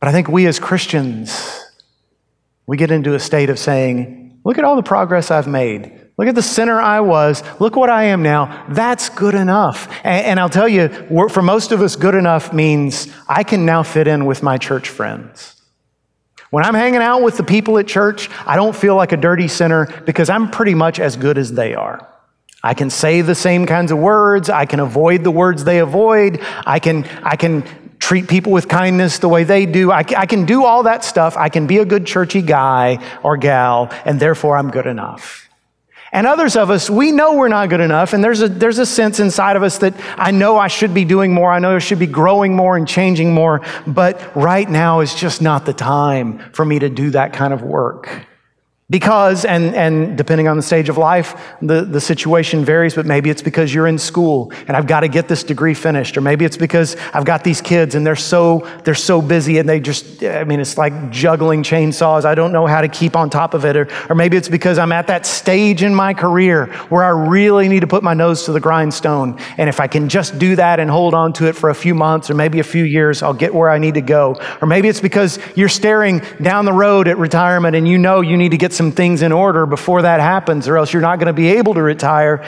But 0.00 0.08
I 0.08 0.12
think 0.12 0.28
we 0.28 0.46
as 0.46 0.58
Christians, 0.58 1.60
we 2.66 2.78
get 2.78 2.90
into 2.90 3.14
a 3.14 3.20
state 3.20 3.50
of 3.50 3.58
saying, 3.58 4.40
look 4.44 4.56
at 4.56 4.64
all 4.64 4.76
the 4.76 4.82
progress 4.82 5.30
I've 5.30 5.46
made. 5.46 6.01
Look 6.22 6.28
at 6.28 6.34
the 6.36 6.40
sinner 6.40 6.80
I 6.80 7.00
was. 7.00 7.42
Look 7.58 7.74
what 7.74 7.90
I 7.90 8.04
am 8.04 8.22
now. 8.22 8.64
That's 8.68 9.08
good 9.08 9.34
enough. 9.34 9.88
And, 10.04 10.24
and, 10.24 10.38
I'll 10.38 10.48
tell 10.48 10.68
you, 10.68 10.88
for 11.28 11.42
most 11.42 11.72
of 11.72 11.82
us, 11.82 11.96
good 11.96 12.14
enough 12.14 12.52
means 12.52 13.12
I 13.28 13.42
can 13.42 13.66
now 13.66 13.82
fit 13.82 14.06
in 14.06 14.24
with 14.24 14.40
my 14.40 14.56
church 14.56 14.88
friends. 14.88 15.60
When 16.50 16.62
I'm 16.62 16.74
hanging 16.74 17.00
out 17.00 17.22
with 17.22 17.38
the 17.38 17.42
people 17.42 17.76
at 17.76 17.88
church, 17.88 18.30
I 18.46 18.54
don't 18.54 18.76
feel 18.76 18.94
like 18.94 19.10
a 19.10 19.16
dirty 19.16 19.48
sinner 19.48 19.86
because 20.06 20.30
I'm 20.30 20.48
pretty 20.48 20.74
much 20.74 21.00
as 21.00 21.16
good 21.16 21.38
as 21.38 21.54
they 21.54 21.74
are. 21.74 22.08
I 22.62 22.74
can 22.74 22.88
say 22.88 23.22
the 23.22 23.34
same 23.34 23.66
kinds 23.66 23.90
of 23.90 23.98
words. 23.98 24.48
I 24.48 24.64
can 24.64 24.78
avoid 24.78 25.24
the 25.24 25.32
words 25.32 25.64
they 25.64 25.80
avoid. 25.80 26.38
I 26.64 26.78
can, 26.78 27.02
I 27.24 27.34
can 27.34 27.64
treat 27.98 28.28
people 28.28 28.52
with 28.52 28.68
kindness 28.68 29.18
the 29.18 29.28
way 29.28 29.42
they 29.42 29.66
do. 29.66 29.90
I, 29.90 30.04
I 30.16 30.26
can 30.26 30.46
do 30.46 30.66
all 30.66 30.84
that 30.84 31.02
stuff. 31.02 31.36
I 31.36 31.48
can 31.48 31.66
be 31.66 31.78
a 31.78 31.84
good 31.84 32.06
churchy 32.06 32.42
guy 32.42 33.04
or 33.24 33.36
gal, 33.36 33.88
and 34.04 34.20
therefore 34.20 34.56
I'm 34.56 34.70
good 34.70 34.86
enough. 34.86 35.48
And 36.14 36.26
others 36.26 36.56
of 36.56 36.70
us, 36.70 36.90
we 36.90 37.10
know 37.10 37.34
we're 37.34 37.48
not 37.48 37.70
good 37.70 37.80
enough. 37.80 38.12
And 38.12 38.22
there's 38.22 38.42
a, 38.42 38.48
there's 38.48 38.78
a 38.78 38.84
sense 38.84 39.18
inside 39.18 39.56
of 39.56 39.62
us 39.62 39.78
that 39.78 39.94
I 40.18 40.30
know 40.30 40.58
I 40.58 40.68
should 40.68 40.92
be 40.92 41.06
doing 41.06 41.32
more. 41.32 41.50
I 41.50 41.58
know 41.58 41.74
I 41.74 41.78
should 41.78 41.98
be 41.98 42.06
growing 42.06 42.54
more 42.54 42.76
and 42.76 42.86
changing 42.86 43.32
more. 43.32 43.62
But 43.86 44.36
right 44.36 44.68
now 44.68 45.00
is 45.00 45.14
just 45.14 45.40
not 45.40 45.64
the 45.64 45.72
time 45.72 46.38
for 46.52 46.66
me 46.66 46.78
to 46.80 46.90
do 46.90 47.10
that 47.10 47.32
kind 47.32 47.54
of 47.54 47.62
work. 47.62 48.26
Because, 48.92 49.46
and, 49.46 49.74
and 49.74 50.18
depending 50.18 50.48
on 50.48 50.58
the 50.58 50.62
stage 50.62 50.90
of 50.90 50.98
life, 50.98 51.34
the, 51.62 51.82
the 51.82 51.98
situation 51.98 52.62
varies, 52.62 52.94
but 52.94 53.06
maybe 53.06 53.30
it's 53.30 53.40
because 53.40 53.72
you're 53.72 53.86
in 53.86 53.96
school 53.96 54.52
and 54.68 54.76
I've 54.76 54.86
got 54.86 55.00
to 55.00 55.08
get 55.08 55.28
this 55.28 55.42
degree 55.42 55.72
finished. 55.72 56.18
Or 56.18 56.20
maybe 56.20 56.44
it's 56.44 56.58
because 56.58 56.94
I've 57.14 57.24
got 57.24 57.42
these 57.42 57.62
kids 57.62 57.94
and 57.94 58.06
they're 58.06 58.14
so, 58.14 58.68
they're 58.84 58.94
so 58.94 59.22
busy 59.22 59.56
and 59.56 59.66
they 59.66 59.80
just, 59.80 60.22
I 60.22 60.44
mean, 60.44 60.60
it's 60.60 60.76
like 60.76 61.10
juggling 61.10 61.62
chainsaws. 61.62 62.26
I 62.26 62.34
don't 62.34 62.52
know 62.52 62.66
how 62.66 62.82
to 62.82 62.88
keep 62.88 63.16
on 63.16 63.30
top 63.30 63.54
of 63.54 63.64
it. 63.64 63.78
Or, 63.78 63.88
or 64.10 64.14
maybe 64.14 64.36
it's 64.36 64.50
because 64.50 64.76
I'm 64.76 64.92
at 64.92 65.06
that 65.06 65.24
stage 65.24 65.82
in 65.82 65.94
my 65.94 66.12
career 66.12 66.66
where 66.90 67.02
I 67.02 67.30
really 67.30 67.68
need 67.68 67.80
to 67.80 67.86
put 67.86 68.02
my 68.02 68.12
nose 68.12 68.44
to 68.44 68.52
the 68.52 68.60
grindstone. 68.60 69.38
And 69.56 69.70
if 69.70 69.80
I 69.80 69.86
can 69.86 70.10
just 70.10 70.38
do 70.38 70.54
that 70.56 70.80
and 70.80 70.90
hold 70.90 71.14
on 71.14 71.32
to 71.34 71.48
it 71.48 71.56
for 71.56 71.70
a 71.70 71.74
few 71.74 71.94
months 71.94 72.28
or 72.28 72.34
maybe 72.34 72.60
a 72.60 72.64
few 72.64 72.84
years, 72.84 73.22
I'll 73.22 73.32
get 73.32 73.54
where 73.54 73.70
I 73.70 73.78
need 73.78 73.94
to 73.94 74.02
go. 74.02 74.36
Or 74.60 74.68
maybe 74.68 74.88
it's 74.88 75.00
because 75.00 75.38
you're 75.56 75.70
staring 75.70 76.20
down 76.42 76.66
the 76.66 76.74
road 76.74 77.08
at 77.08 77.16
retirement 77.16 77.74
and 77.74 77.88
you 77.88 77.96
know 77.96 78.20
you 78.20 78.36
need 78.36 78.50
to 78.50 78.58
get 78.58 78.74
some 78.74 78.81
some 78.82 78.90
things 78.90 79.22
in 79.22 79.30
order 79.30 79.64
before 79.64 80.02
that 80.02 80.18
happens, 80.18 80.66
or 80.66 80.76
else 80.76 80.92
you're 80.92 81.02
not 81.02 81.20
going 81.20 81.28
to 81.28 81.32
be 81.32 81.50
able 81.50 81.72
to 81.74 81.82
retire. 81.82 82.44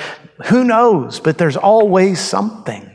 Who 0.46 0.64
knows? 0.64 1.20
But 1.20 1.38
there's 1.38 1.56
always 1.56 2.18
something. 2.18 2.90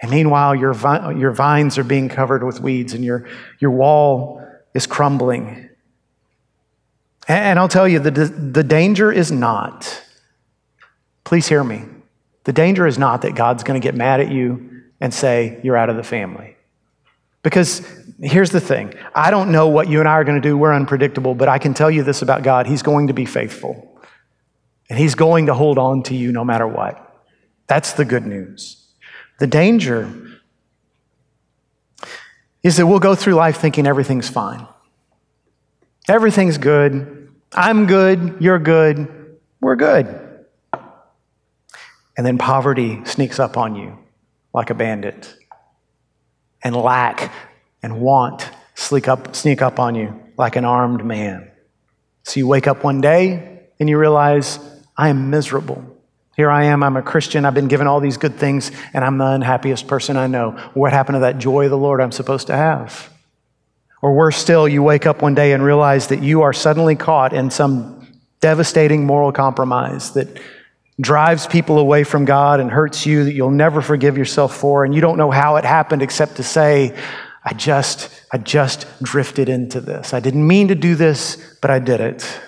And 0.00 0.10
meanwhile, 0.10 0.54
your, 0.54 0.72
vi- 0.72 1.14
your 1.18 1.32
vines 1.32 1.78
are 1.78 1.82
being 1.84 2.08
covered 2.08 2.44
with 2.44 2.60
weeds 2.60 2.94
and 2.94 3.04
your, 3.04 3.26
your 3.58 3.72
wall 3.72 4.40
is 4.72 4.86
crumbling. 4.86 5.68
And, 7.26 7.44
and 7.44 7.58
I'll 7.58 7.66
tell 7.66 7.88
you, 7.88 7.98
the, 7.98 8.10
the 8.10 8.62
danger 8.62 9.10
is 9.10 9.32
not, 9.32 10.04
please 11.24 11.48
hear 11.48 11.64
me, 11.64 11.82
the 12.44 12.52
danger 12.52 12.86
is 12.86 12.98
not 12.98 13.22
that 13.22 13.34
God's 13.34 13.64
going 13.64 13.80
to 13.80 13.84
get 13.84 13.96
mad 13.96 14.20
at 14.20 14.30
you 14.30 14.82
and 15.00 15.12
say, 15.12 15.58
You're 15.64 15.76
out 15.76 15.90
of 15.90 15.96
the 15.96 16.04
family. 16.04 16.56
Because 17.42 17.82
here's 18.20 18.50
the 18.50 18.60
thing 18.60 18.94
I 19.14 19.30
don't 19.30 19.50
know 19.50 19.68
what 19.68 19.88
you 19.88 20.00
and 20.00 20.08
I 20.08 20.12
are 20.12 20.24
going 20.24 20.40
to 20.40 20.48
do. 20.48 20.56
We're 20.56 20.74
unpredictable, 20.74 21.34
but 21.34 21.48
I 21.48 21.58
can 21.58 21.74
tell 21.74 21.90
you 21.90 22.02
this 22.02 22.22
about 22.22 22.42
God 22.42 22.66
He's 22.66 22.82
going 22.82 23.08
to 23.08 23.12
be 23.12 23.24
faithful. 23.24 24.00
And 24.90 24.98
He's 24.98 25.14
going 25.14 25.46
to 25.46 25.54
hold 25.54 25.78
on 25.78 26.02
to 26.04 26.14
you 26.14 26.32
no 26.32 26.44
matter 26.44 26.66
what. 26.66 27.00
That's 27.66 27.92
the 27.94 28.04
good 28.04 28.26
news. 28.26 28.86
The 29.38 29.46
danger 29.46 30.10
is 32.62 32.76
that 32.76 32.86
we'll 32.86 33.00
go 33.00 33.14
through 33.14 33.34
life 33.34 33.58
thinking 33.58 33.86
everything's 33.86 34.28
fine. 34.28 34.66
Everything's 36.08 36.58
good. 36.58 37.32
I'm 37.52 37.86
good. 37.86 38.36
You're 38.40 38.58
good. 38.58 39.38
We're 39.60 39.76
good. 39.76 40.06
And 42.16 42.26
then 42.26 42.38
poverty 42.38 43.04
sneaks 43.04 43.38
up 43.38 43.56
on 43.56 43.74
you 43.74 43.98
like 44.52 44.70
a 44.70 44.74
bandit. 44.74 45.34
And 46.62 46.76
lack 46.76 47.32
and 47.84 48.00
want 48.00 48.48
sneak 48.74 49.08
up, 49.08 49.36
sneak 49.36 49.60
up 49.60 49.78
on 49.78 49.94
you 49.94 50.18
like 50.38 50.56
an 50.56 50.64
armed 50.64 51.04
man. 51.04 51.50
So 52.22 52.40
you 52.40 52.46
wake 52.46 52.66
up 52.66 52.82
one 52.82 53.02
day 53.02 53.68
and 53.78 53.90
you 53.90 53.98
realize, 53.98 54.58
I 54.96 55.10
am 55.10 55.28
miserable. 55.28 55.84
Here 56.34 56.50
I 56.50 56.64
am, 56.64 56.82
I'm 56.82 56.96
a 56.96 57.02
Christian, 57.02 57.44
I've 57.44 57.52
been 57.52 57.68
given 57.68 57.86
all 57.86 58.00
these 58.00 58.16
good 58.16 58.36
things, 58.36 58.72
and 58.94 59.04
I'm 59.04 59.18
the 59.18 59.26
unhappiest 59.26 59.86
person 59.86 60.16
I 60.16 60.26
know. 60.26 60.52
What 60.72 60.92
happened 60.92 61.16
to 61.16 61.20
that 61.20 61.38
joy 61.38 61.66
of 61.66 61.70
the 61.70 61.76
Lord 61.76 62.00
I'm 62.00 62.10
supposed 62.10 62.46
to 62.46 62.56
have? 62.56 63.10
Or 64.00 64.14
worse 64.14 64.36
still, 64.36 64.66
you 64.66 64.82
wake 64.82 65.06
up 65.06 65.20
one 65.20 65.34
day 65.34 65.52
and 65.52 65.62
realize 65.62 66.08
that 66.08 66.22
you 66.22 66.42
are 66.42 66.52
suddenly 66.54 66.96
caught 66.96 67.34
in 67.34 67.50
some 67.50 68.06
devastating 68.40 69.04
moral 69.04 69.30
compromise 69.30 70.12
that 70.12 70.40
drives 71.00 71.46
people 71.46 71.78
away 71.78 72.04
from 72.04 72.24
God 72.24 72.60
and 72.60 72.70
hurts 72.70 73.04
you 73.04 73.24
that 73.24 73.34
you'll 73.34 73.50
never 73.50 73.82
forgive 73.82 74.16
yourself 74.16 74.56
for, 74.56 74.84
and 74.84 74.94
you 74.94 75.00
don't 75.00 75.18
know 75.18 75.30
how 75.30 75.56
it 75.56 75.64
happened 75.64 76.02
except 76.02 76.36
to 76.36 76.42
say, 76.42 76.96
I 77.44 77.52
just, 77.52 78.08
I 78.32 78.38
just 78.38 78.86
drifted 79.02 79.48
into 79.48 79.80
this. 79.80 80.14
I 80.14 80.20
didn't 80.20 80.46
mean 80.46 80.68
to 80.68 80.74
do 80.74 80.94
this, 80.94 81.56
but 81.60 81.70
I 81.70 81.78
did 81.78 82.00
it. 82.00 82.40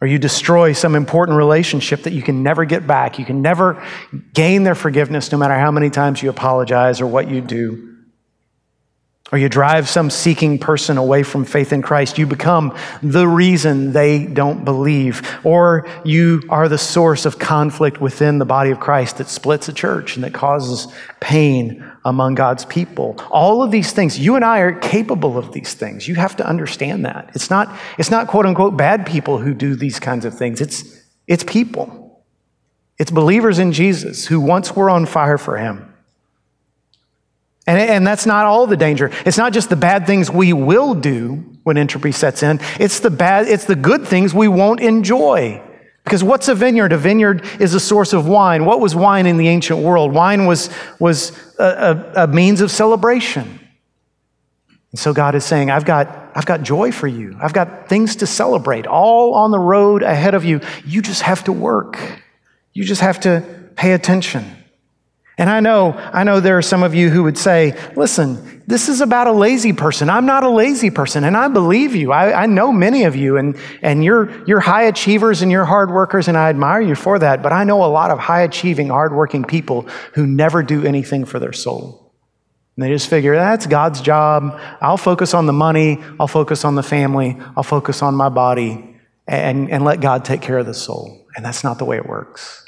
Or 0.00 0.06
you 0.06 0.18
destroy 0.18 0.72
some 0.72 0.94
important 0.94 1.36
relationship 1.36 2.02
that 2.02 2.12
you 2.12 2.22
can 2.22 2.42
never 2.42 2.64
get 2.64 2.86
back. 2.86 3.18
You 3.18 3.24
can 3.24 3.42
never 3.42 3.82
gain 4.32 4.62
their 4.62 4.74
forgiveness 4.74 5.32
no 5.32 5.38
matter 5.38 5.54
how 5.54 5.70
many 5.70 5.90
times 5.90 6.22
you 6.22 6.30
apologize 6.30 7.00
or 7.00 7.06
what 7.06 7.28
you 7.30 7.40
do 7.40 7.93
or 9.34 9.36
you 9.36 9.48
drive 9.48 9.88
some 9.88 10.10
seeking 10.10 10.60
person 10.60 10.96
away 10.96 11.24
from 11.24 11.44
faith 11.44 11.72
in 11.72 11.82
Christ, 11.82 12.18
you 12.18 12.24
become 12.24 12.72
the 13.02 13.26
reason 13.26 13.92
they 13.92 14.26
don't 14.26 14.64
believe. 14.64 15.28
Or 15.42 15.88
you 16.04 16.44
are 16.50 16.68
the 16.68 16.78
source 16.78 17.26
of 17.26 17.40
conflict 17.40 18.00
within 18.00 18.38
the 18.38 18.44
body 18.44 18.70
of 18.70 18.78
Christ 18.78 19.18
that 19.18 19.26
splits 19.26 19.68
a 19.68 19.72
church 19.72 20.14
and 20.14 20.22
that 20.22 20.34
causes 20.34 20.86
pain 21.18 21.84
among 22.04 22.36
God's 22.36 22.64
people. 22.64 23.16
All 23.28 23.60
of 23.60 23.72
these 23.72 23.90
things, 23.90 24.20
you 24.20 24.36
and 24.36 24.44
I 24.44 24.60
are 24.60 24.78
capable 24.78 25.36
of 25.36 25.50
these 25.50 25.74
things. 25.74 26.06
You 26.06 26.14
have 26.14 26.36
to 26.36 26.46
understand 26.46 27.04
that. 27.04 27.32
It's 27.34 27.50
not, 27.50 27.76
it's 27.98 28.12
not 28.12 28.28
quote 28.28 28.46
unquote 28.46 28.76
bad 28.76 29.04
people 29.04 29.38
who 29.38 29.52
do 29.52 29.74
these 29.74 29.98
kinds 29.98 30.24
of 30.24 30.38
things, 30.38 30.60
it's, 30.60 31.02
it's 31.26 31.42
people. 31.42 32.22
It's 33.00 33.10
believers 33.10 33.58
in 33.58 33.72
Jesus 33.72 34.28
who 34.28 34.40
once 34.40 34.76
were 34.76 34.88
on 34.88 35.06
fire 35.06 35.38
for 35.38 35.56
Him 35.56 35.93
and, 37.66 37.78
and 37.78 38.06
that's 38.06 38.26
not 38.26 38.44
all 38.44 38.66
the 38.66 38.76
danger. 38.76 39.10
It's 39.24 39.38
not 39.38 39.52
just 39.52 39.70
the 39.70 39.76
bad 39.76 40.06
things 40.06 40.30
we 40.30 40.52
will 40.52 40.94
do 40.94 41.44
when 41.62 41.78
entropy 41.78 42.12
sets 42.12 42.42
in. 42.42 42.60
It's 42.78 43.00
the 43.00 43.10
bad, 43.10 43.48
it's 43.48 43.64
the 43.64 43.76
good 43.76 44.06
things 44.06 44.34
we 44.34 44.48
won't 44.48 44.80
enjoy. 44.80 45.62
Because 46.04 46.22
what's 46.22 46.48
a 46.48 46.54
vineyard? 46.54 46.92
A 46.92 46.98
vineyard 46.98 47.42
is 47.58 47.72
a 47.72 47.80
source 47.80 48.12
of 48.12 48.28
wine. 48.28 48.66
What 48.66 48.80
was 48.80 48.94
wine 48.94 49.24
in 49.24 49.38
the 49.38 49.48
ancient 49.48 49.80
world? 49.80 50.12
Wine 50.12 50.44
was, 50.44 50.68
was 51.00 51.32
a, 51.58 52.12
a, 52.14 52.24
a 52.24 52.26
means 52.26 52.60
of 52.60 52.70
celebration. 52.70 53.58
And 54.90 54.98
so 54.98 55.14
God 55.14 55.34
is 55.34 55.44
saying, 55.44 55.70
I've 55.70 55.86
got, 55.86 56.30
I've 56.36 56.44
got 56.44 56.62
joy 56.62 56.92
for 56.92 57.08
you. 57.08 57.36
I've 57.40 57.54
got 57.54 57.88
things 57.88 58.16
to 58.16 58.26
celebrate 58.26 58.86
all 58.86 59.32
on 59.34 59.50
the 59.50 59.58
road 59.58 60.02
ahead 60.02 60.34
of 60.34 60.44
you. 60.44 60.60
You 60.84 61.00
just 61.00 61.22
have 61.22 61.42
to 61.44 61.52
work. 61.52 61.98
You 62.74 62.84
just 62.84 63.00
have 63.00 63.20
to 63.20 63.42
pay 63.74 63.92
attention. 63.92 64.44
And 65.36 65.50
I 65.50 65.58
know, 65.58 65.92
I 65.92 66.22
know 66.22 66.38
there 66.38 66.58
are 66.58 66.62
some 66.62 66.84
of 66.84 66.94
you 66.94 67.10
who 67.10 67.24
would 67.24 67.36
say, 67.36 67.76
listen, 67.96 68.62
this 68.68 68.88
is 68.88 69.00
about 69.00 69.26
a 69.26 69.32
lazy 69.32 69.72
person. 69.72 70.08
I'm 70.08 70.26
not 70.26 70.44
a 70.44 70.48
lazy 70.48 70.90
person. 70.90 71.24
And 71.24 71.36
I 71.36 71.48
believe 71.48 71.96
you. 71.96 72.12
I, 72.12 72.44
I 72.44 72.46
know 72.46 72.70
many 72.70 73.02
of 73.02 73.16
you 73.16 73.36
and, 73.36 73.58
and 73.82 74.04
you're, 74.04 74.46
you're 74.46 74.60
high 74.60 74.84
achievers 74.84 75.42
and 75.42 75.50
you're 75.50 75.64
hard 75.64 75.90
workers 75.90 76.28
and 76.28 76.36
I 76.36 76.50
admire 76.50 76.80
you 76.80 76.94
for 76.94 77.18
that. 77.18 77.42
But 77.42 77.52
I 77.52 77.64
know 77.64 77.84
a 77.84 77.86
lot 77.86 78.12
of 78.12 78.20
high 78.20 78.42
achieving, 78.42 78.88
hardworking 78.88 79.44
people 79.44 79.88
who 80.12 80.24
never 80.24 80.62
do 80.62 80.86
anything 80.86 81.24
for 81.24 81.40
their 81.40 81.52
soul. 81.52 82.12
And 82.76 82.84
they 82.84 82.88
just 82.88 83.10
figure 83.10 83.34
that's 83.34 83.66
God's 83.66 84.00
job. 84.00 84.58
I'll 84.80 84.96
focus 84.96 85.34
on 85.34 85.46
the 85.46 85.52
money. 85.52 86.02
I'll 86.20 86.28
focus 86.28 86.64
on 86.64 86.76
the 86.76 86.82
family. 86.82 87.36
I'll 87.56 87.62
focus 87.64 88.02
on 88.02 88.14
my 88.14 88.28
body 88.28 89.00
and, 89.26 89.68
and 89.68 89.84
let 89.84 90.00
God 90.00 90.24
take 90.24 90.42
care 90.42 90.58
of 90.58 90.66
the 90.66 90.74
soul. 90.74 91.26
And 91.34 91.44
that's 91.44 91.64
not 91.64 91.78
the 91.78 91.84
way 91.84 91.96
it 91.96 92.06
works. 92.06 92.63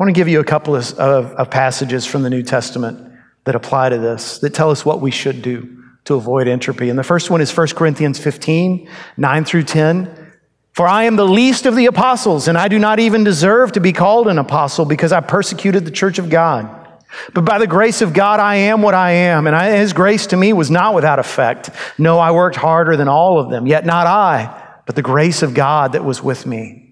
I 0.00 0.02
want 0.02 0.14
to 0.14 0.18
give 0.18 0.28
you 0.28 0.40
a 0.40 0.44
couple 0.44 0.74
of, 0.74 0.94
of, 0.94 1.26
of 1.32 1.50
passages 1.50 2.06
from 2.06 2.22
the 2.22 2.30
New 2.30 2.42
Testament 2.42 3.12
that 3.44 3.54
apply 3.54 3.90
to 3.90 3.98
this, 3.98 4.38
that 4.38 4.54
tell 4.54 4.70
us 4.70 4.82
what 4.82 5.02
we 5.02 5.10
should 5.10 5.42
do 5.42 5.84
to 6.04 6.14
avoid 6.14 6.48
entropy. 6.48 6.88
And 6.88 6.98
the 6.98 7.04
first 7.04 7.28
one 7.28 7.42
is 7.42 7.54
1 7.54 7.68
Corinthians 7.76 8.18
15, 8.18 8.88
9 9.18 9.44
through 9.44 9.64
10. 9.64 10.32
For 10.72 10.86
I 10.86 11.04
am 11.04 11.16
the 11.16 11.26
least 11.26 11.66
of 11.66 11.76
the 11.76 11.84
apostles, 11.84 12.48
and 12.48 12.56
I 12.56 12.68
do 12.68 12.78
not 12.78 12.98
even 12.98 13.24
deserve 13.24 13.72
to 13.72 13.80
be 13.80 13.92
called 13.92 14.26
an 14.28 14.38
apostle 14.38 14.86
because 14.86 15.12
I 15.12 15.20
persecuted 15.20 15.84
the 15.84 15.90
church 15.90 16.18
of 16.18 16.30
God. 16.30 16.74
But 17.34 17.44
by 17.44 17.58
the 17.58 17.66
grace 17.66 18.00
of 18.00 18.14
God, 18.14 18.40
I 18.40 18.54
am 18.54 18.80
what 18.80 18.94
I 18.94 19.10
am, 19.10 19.46
and 19.46 19.54
I, 19.54 19.76
His 19.76 19.92
grace 19.92 20.28
to 20.28 20.36
me 20.38 20.54
was 20.54 20.70
not 20.70 20.94
without 20.94 21.18
effect. 21.18 21.68
No, 21.98 22.18
I 22.18 22.30
worked 22.30 22.56
harder 22.56 22.96
than 22.96 23.08
all 23.08 23.38
of 23.38 23.50
them, 23.50 23.66
yet 23.66 23.84
not 23.84 24.06
I, 24.06 24.78
but 24.86 24.96
the 24.96 25.02
grace 25.02 25.42
of 25.42 25.52
God 25.52 25.92
that 25.92 26.06
was 26.06 26.22
with 26.22 26.46
me. 26.46 26.89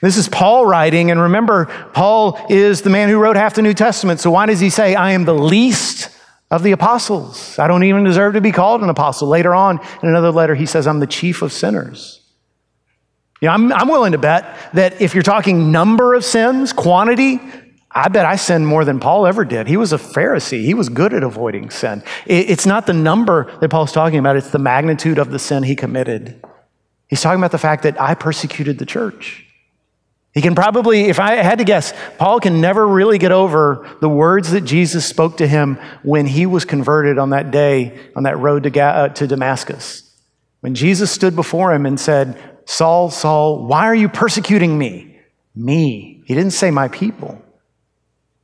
This 0.00 0.16
is 0.16 0.28
Paul 0.28 0.66
writing, 0.66 1.10
and 1.10 1.20
remember, 1.20 1.66
Paul 1.92 2.38
is 2.48 2.82
the 2.82 2.90
man 2.90 3.08
who 3.08 3.18
wrote 3.18 3.36
half 3.36 3.54
the 3.54 3.62
New 3.62 3.74
Testament. 3.74 4.20
So 4.20 4.30
why 4.30 4.46
does 4.46 4.60
he 4.60 4.70
say, 4.70 4.94
I 4.94 5.12
am 5.12 5.24
the 5.24 5.34
least 5.34 6.10
of 6.50 6.62
the 6.62 6.72
apostles? 6.72 7.58
I 7.58 7.68
don't 7.68 7.84
even 7.84 8.04
deserve 8.04 8.34
to 8.34 8.40
be 8.40 8.52
called 8.52 8.82
an 8.82 8.88
apostle. 8.88 9.28
Later 9.28 9.54
on, 9.54 9.80
in 10.02 10.08
another 10.08 10.30
letter, 10.30 10.54
he 10.54 10.66
says, 10.66 10.86
I'm 10.86 11.00
the 11.00 11.06
chief 11.06 11.42
of 11.42 11.52
sinners. 11.52 12.20
You 13.40 13.46
know, 13.46 13.54
I'm, 13.54 13.72
I'm 13.72 13.88
willing 13.88 14.12
to 14.12 14.18
bet 14.18 14.56
that 14.74 15.00
if 15.00 15.14
you're 15.14 15.22
talking 15.22 15.70
number 15.70 16.14
of 16.14 16.24
sins, 16.24 16.72
quantity, 16.72 17.40
I 17.90 18.08
bet 18.08 18.26
I 18.26 18.36
sinned 18.36 18.66
more 18.66 18.84
than 18.84 19.00
Paul 19.00 19.26
ever 19.26 19.44
did. 19.44 19.66
He 19.68 19.76
was 19.76 19.92
a 19.92 19.98
Pharisee. 19.98 20.64
He 20.64 20.74
was 20.74 20.88
good 20.88 21.14
at 21.14 21.22
avoiding 21.22 21.70
sin. 21.70 22.02
It's 22.26 22.66
not 22.66 22.86
the 22.86 22.92
number 22.92 23.56
that 23.60 23.70
Paul's 23.70 23.92
talking 23.92 24.18
about, 24.18 24.36
it's 24.36 24.50
the 24.50 24.58
magnitude 24.58 25.18
of 25.18 25.30
the 25.30 25.38
sin 25.38 25.62
he 25.62 25.76
committed. 25.76 26.44
He's 27.08 27.22
talking 27.22 27.40
about 27.40 27.52
the 27.52 27.58
fact 27.58 27.84
that 27.84 28.00
I 28.00 28.14
persecuted 28.14 28.78
the 28.78 28.86
church. 28.86 29.47
He 30.38 30.42
can 30.42 30.54
probably, 30.54 31.06
if 31.06 31.18
I 31.18 31.34
had 31.34 31.58
to 31.58 31.64
guess, 31.64 31.92
Paul 32.16 32.38
can 32.38 32.60
never 32.60 32.86
really 32.86 33.18
get 33.18 33.32
over 33.32 33.88
the 34.00 34.08
words 34.08 34.52
that 34.52 34.60
Jesus 34.60 35.04
spoke 35.04 35.38
to 35.38 35.48
him 35.48 35.80
when 36.04 36.26
he 36.26 36.46
was 36.46 36.64
converted 36.64 37.18
on 37.18 37.30
that 37.30 37.50
day 37.50 37.98
on 38.14 38.22
that 38.22 38.38
road 38.38 38.62
to, 38.62 38.80
uh, 38.80 39.08
to 39.08 39.26
Damascus. 39.26 40.08
When 40.60 40.76
Jesus 40.76 41.10
stood 41.10 41.34
before 41.34 41.74
him 41.74 41.86
and 41.86 41.98
said, 41.98 42.40
Saul, 42.66 43.10
Saul, 43.10 43.66
why 43.66 43.86
are 43.86 43.96
you 43.96 44.08
persecuting 44.08 44.78
me? 44.78 45.18
Me. 45.56 46.22
He 46.24 46.34
didn't 46.36 46.52
say 46.52 46.70
my 46.70 46.86
people. 46.86 47.42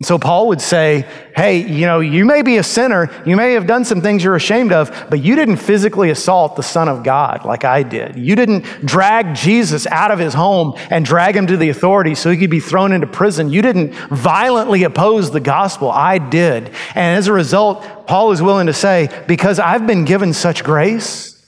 So 0.03 0.19
Paul 0.19 0.49
would 0.49 0.61
say, 0.61 1.09
hey, 1.37 1.59
you 1.59 1.87
know, 1.87 2.01
you 2.01 2.25
may 2.25 2.43
be 2.43 2.57
a 2.57 2.65
sinner, 2.65 3.11
you 3.25 3.37
may 3.37 3.53
have 3.53 3.67
done 3.67 3.85
some 3.85 4.01
things 4.01 4.25
you're 4.25 4.35
ashamed 4.35 4.73
of, 4.73 4.91
but 5.09 5.23
you 5.23 5.37
didn't 5.37 5.57
physically 5.59 6.11
assault 6.11 6.57
the 6.57 6.65
Son 6.65 6.89
of 6.89 7.05
God 7.05 7.45
like 7.45 7.65
I 7.65 7.85
did. 7.85 8.17
You 8.17 8.35
didn't 8.35 8.63
drag 8.85 9.37
Jesus 9.37 9.87
out 9.87 10.11
of 10.11 10.19
his 10.19 10.35
home 10.35 10.75
and 10.91 11.05
drag 11.05 11.37
him 11.37 11.47
to 11.47 11.57
the 11.57 11.69
authorities 11.69 12.19
so 12.19 12.29
he 12.31 12.37
could 12.37 12.51
be 12.51 12.61
thrown 12.61 12.93
into 12.93 13.07
prison. 13.07 13.51
You 13.51 13.63
didn't 13.63 13.95
violently 14.11 14.83
oppose 14.83 15.31
the 15.31 15.41
gospel. 15.41 15.91
I 15.91 16.19
did. 16.19 16.73
And 16.97 17.17
as 17.17 17.29
a 17.29 17.33
result, 17.33 18.07
Paul 18.09 18.33
is 18.33 18.43
willing 18.43 18.67
to 18.67 18.75
say, 18.75 19.09
because 19.29 19.61
I've 19.61 19.87
been 19.87 20.05
given 20.05 20.33
such 20.33 20.65
grace 20.65 21.41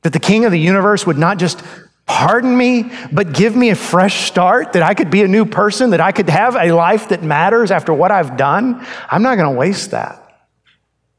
that 0.00 0.14
the 0.14 0.20
King 0.20 0.46
of 0.46 0.50
the 0.50 0.58
universe 0.58 1.06
would 1.06 1.18
not 1.18 1.38
just 1.38 1.62
pardon 2.06 2.56
me, 2.56 2.90
but 3.12 3.32
give 3.32 3.54
me 3.56 3.70
a 3.70 3.74
fresh 3.74 4.26
start, 4.26 4.72
that 4.72 4.82
I 4.82 4.94
could 4.94 5.10
be 5.10 5.22
a 5.22 5.28
new 5.28 5.44
person, 5.44 5.90
that 5.90 6.00
I 6.00 6.12
could 6.12 6.28
have 6.28 6.56
a 6.56 6.72
life 6.72 7.08
that 7.08 7.22
matters 7.22 7.70
after 7.70 7.92
what 7.92 8.10
I've 8.12 8.36
done, 8.36 8.86
I'm 9.10 9.22
not 9.22 9.36
going 9.36 9.52
to 9.52 9.58
waste 9.58 9.90
that. 9.90 10.22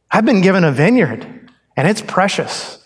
I've 0.10 0.26
been 0.26 0.42
given 0.42 0.64
a 0.64 0.72
vineyard, 0.72 1.52
and 1.76 1.88
it's 1.88 2.02
precious, 2.02 2.84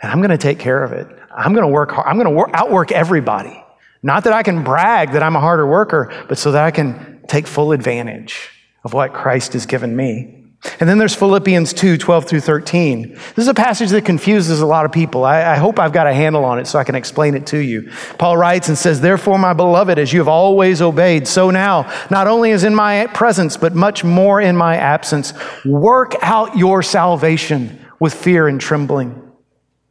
and 0.00 0.12
I'm 0.12 0.18
going 0.18 0.30
to 0.30 0.38
take 0.38 0.60
care 0.60 0.82
of 0.82 0.92
it. 0.92 1.08
I'm 1.36 1.52
going 1.52 1.66
to 1.66 1.72
work 1.72 1.90
hard. 1.90 2.06
I'm 2.06 2.16
going 2.16 2.32
to 2.32 2.56
outwork 2.56 2.92
everybody. 2.92 3.60
Not 4.04 4.24
that 4.24 4.32
I 4.32 4.44
can 4.44 4.62
brag 4.62 5.12
that 5.12 5.22
I'm 5.22 5.34
a 5.34 5.40
harder 5.40 5.66
worker, 5.66 6.12
but 6.28 6.38
so 6.38 6.52
that 6.52 6.64
I 6.64 6.70
can 6.70 7.22
take 7.26 7.46
full 7.48 7.72
advantage 7.72 8.50
of 8.84 8.92
what 8.92 9.12
Christ 9.12 9.54
has 9.54 9.66
given 9.66 9.96
me. 9.96 10.43
And 10.80 10.88
then 10.88 10.98
there's 10.98 11.14
Philippians 11.14 11.72
2 11.74 11.98
12 11.98 12.24
through 12.24 12.40
13. 12.40 13.10
This 13.10 13.38
is 13.38 13.48
a 13.48 13.54
passage 13.54 13.90
that 13.90 14.04
confuses 14.04 14.60
a 14.60 14.66
lot 14.66 14.84
of 14.84 14.92
people. 14.92 15.24
I, 15.24 15.52
I, 15.52 15.56
hope 15.56 15.78
I've 15.78 15.92
got 15.92 16.06
a 16.06 16.12
handle 16.12 16.44
on 16.44 16.58
it 16.58 16.66
so 16.66 16.78
I 16.78 16.84
can 16.84 16.94
explain 16.94 17.34
it 17.34 17.46
to 17.48 17.58
you. 17.58 17.90
Paul 18.18 18.36
writes 18.36 18.68
and 18.68 18.78
says, 18.78 19.00
Therefore, 19.00 19.38
my 19.38 19.52
beloved, 19.52 19.98
as 19.98 20.12
you 20.12 20.20
have 20.20 20.28
always 20.28 20.80
obeyed, 20.80 21.28
so 21.28 21.50
now, 21.50 21.92
not 22.10 22.26
only 22.26 22.50
as 22.50 22.64
in 22.64 22.74
my 22.74 23.06
presence, 23.08 23.56
but 23.56 23.74
much 23.74 24.04
more 24.04 24.40
in 24.40 24.56
my 24.56 24.76
absence, 24.76 25.34
work 25.64 26.14
out 26.22 26.56
your 26.56 26.82
salvation 26.82 27.78
with 28.00 28.14
fear 28.14 28.48
and 28.48 28.60
trembling. 28.60 29.20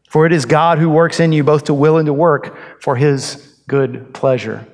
For 0.10 0.26
it 0.26 0.34
is 0.34 0.46
God 0.46 0.80
who 0.80 0.90
works 0.90 1.20
in 1.20 1.32
you 1.32 1.44
both 1.44 1.66
to 1.66 1.74
will 1.74 1.98
and 1.98 2.08
to 2.08 2.14
work 2.14 2.82
for 2.82 2.96
his 2.96 3.62
good 3.68 4.14
pleasure. 4.14 4.68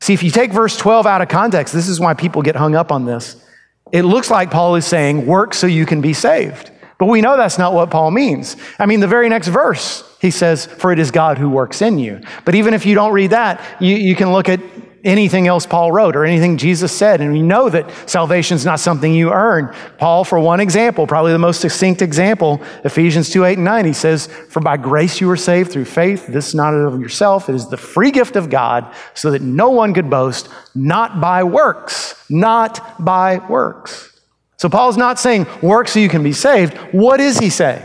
See, 0.00 0.14
if 0.14 0.22
you 0.22 0.30
take 0.30 0.52
verse 0.52 0.76
12 0.76 1.06
out 1.06 1.22
of 1.22 1.28
context, 1.28 1.72
this 1.72 1.88
is 1.88 1.98
why 1.98 2.14
people 2.14 2.42
get 2.42 2.56
hung 2.56 2.74
up 2.74 2.92
on 2.92 3.04
this 3.04 3.44
it 3.92 4.02
looks 4.02 4.30
like 4.30 4.50
Paul 4.50 4.76
is 4.76 4.86
saying, 4.86 5.26
work 5.26 5.54
so 5.54 5.66
you 5.66 5.86
can 5.86 6.00
be 6.00 6.12
saved. 6.12 6.70
But 6.98 7.06
we 7.06 7.20
know 7.20 7.36
that's 7.36 7.58
not 7.58 7.74
what 7.74 7.90
Paul 7.90 8.10
means. 8.10 8.56
I 8.78 8.86
mean, 8.86 9.00
the 9.00 9.08
very 9.08 9.28
next 9.28 9.48
verse, 9.48 10.04
he 10.20 10.30
says, 10.30 10.66
For 10.66 10.92
it 10.92 10.98
is 10.98 11.10
God 11.10 11.38
who 11.38 11.50
works 11.50 11.82
in 11.82 11.98
you. 11.98 12.20
But 12.44 12.54
even 12.54 12.72
if 12.72 12.86
you 12.86 12.94
don't 12.94 13.12
read 13.12 13.30
that, 13.30 13.60
you, 13.80 13.96
you 13.96 14.14
can 14.14 14.32
look 14.32 14.48
at 14.48 14.60
anything 15.04 15.46
else 15.46 15.66
Paul 15.66 15.92
wrote 15.92 16.16
or 16.16 16.24
anything 16.24 16.56
Jesus 16.56 16.90
said. 16.90 17.20
And 17.20 17.32
we 17.32 17.42
know 17.42 17.68
that 17.68 17.90
salvation 18.08 18.56
is 18.56 18.64
not 18.64 18.80
something 18.80 19.12
you 19.12 19.32
earn. 19.32 19.74
Paul, 19.98 20.24
for 20.24 20.40
one 20.40 20.60
example, 20.60 21.06
probably 21.06 21.32
the 21.32 21.38
most 21.38 21.60
succinct 21.60 22.00
example, 22.00 22.62
Ephesians 22.84 23.30
2 23.30 23.44
8 23.44 23.58
and 23.58 23.64
9, 23.64 23.84
he 23.84 23.92
says, 23.92 24.26
For 24.26 24.60
by 24.60 24.76
grace 24.76 25.20
you 25.20 25.28
were 25.28 25.36
saved 25.36 25.70
through 25.70 25.84
faith. 25.84 26.26
This 26.26 26.48
is 26.48 26.54
not 26.54 26.72
of 26.72 27.00
yourself, 27.00 27.48
it 27.48 27.54
is 27.54 27.68
the 27.68 27.76
free 27.76 28.10
gift 28.10 28.36
of 28.36 28.48
God, 28.48 28.92
so 29.12 29.30
that 29.30 29.42
no 29.42 29.70
one 29.70 29.92
could 29.92 30.08
boast, 30.08 30.48
not 30.74 31.20
by 31.20 31.44
works, 31.44 32.03
not 32.28 33.04
by 33.04 33.38
works. 33.48 34.20
So 34.56 34.68
Paul's 34.68 34.96
not 34.96 35.18
saying 35.18 35.46
work 35.62 35.88
so 35.88 35.98
you 35.98 36.08
can 36.08 36.22
be 36.22 36.32
saved. 36.32 36.76
What 36.92 37.20
is 37.20 37.38
he 37.38 37.50
saying? 37.50 37.84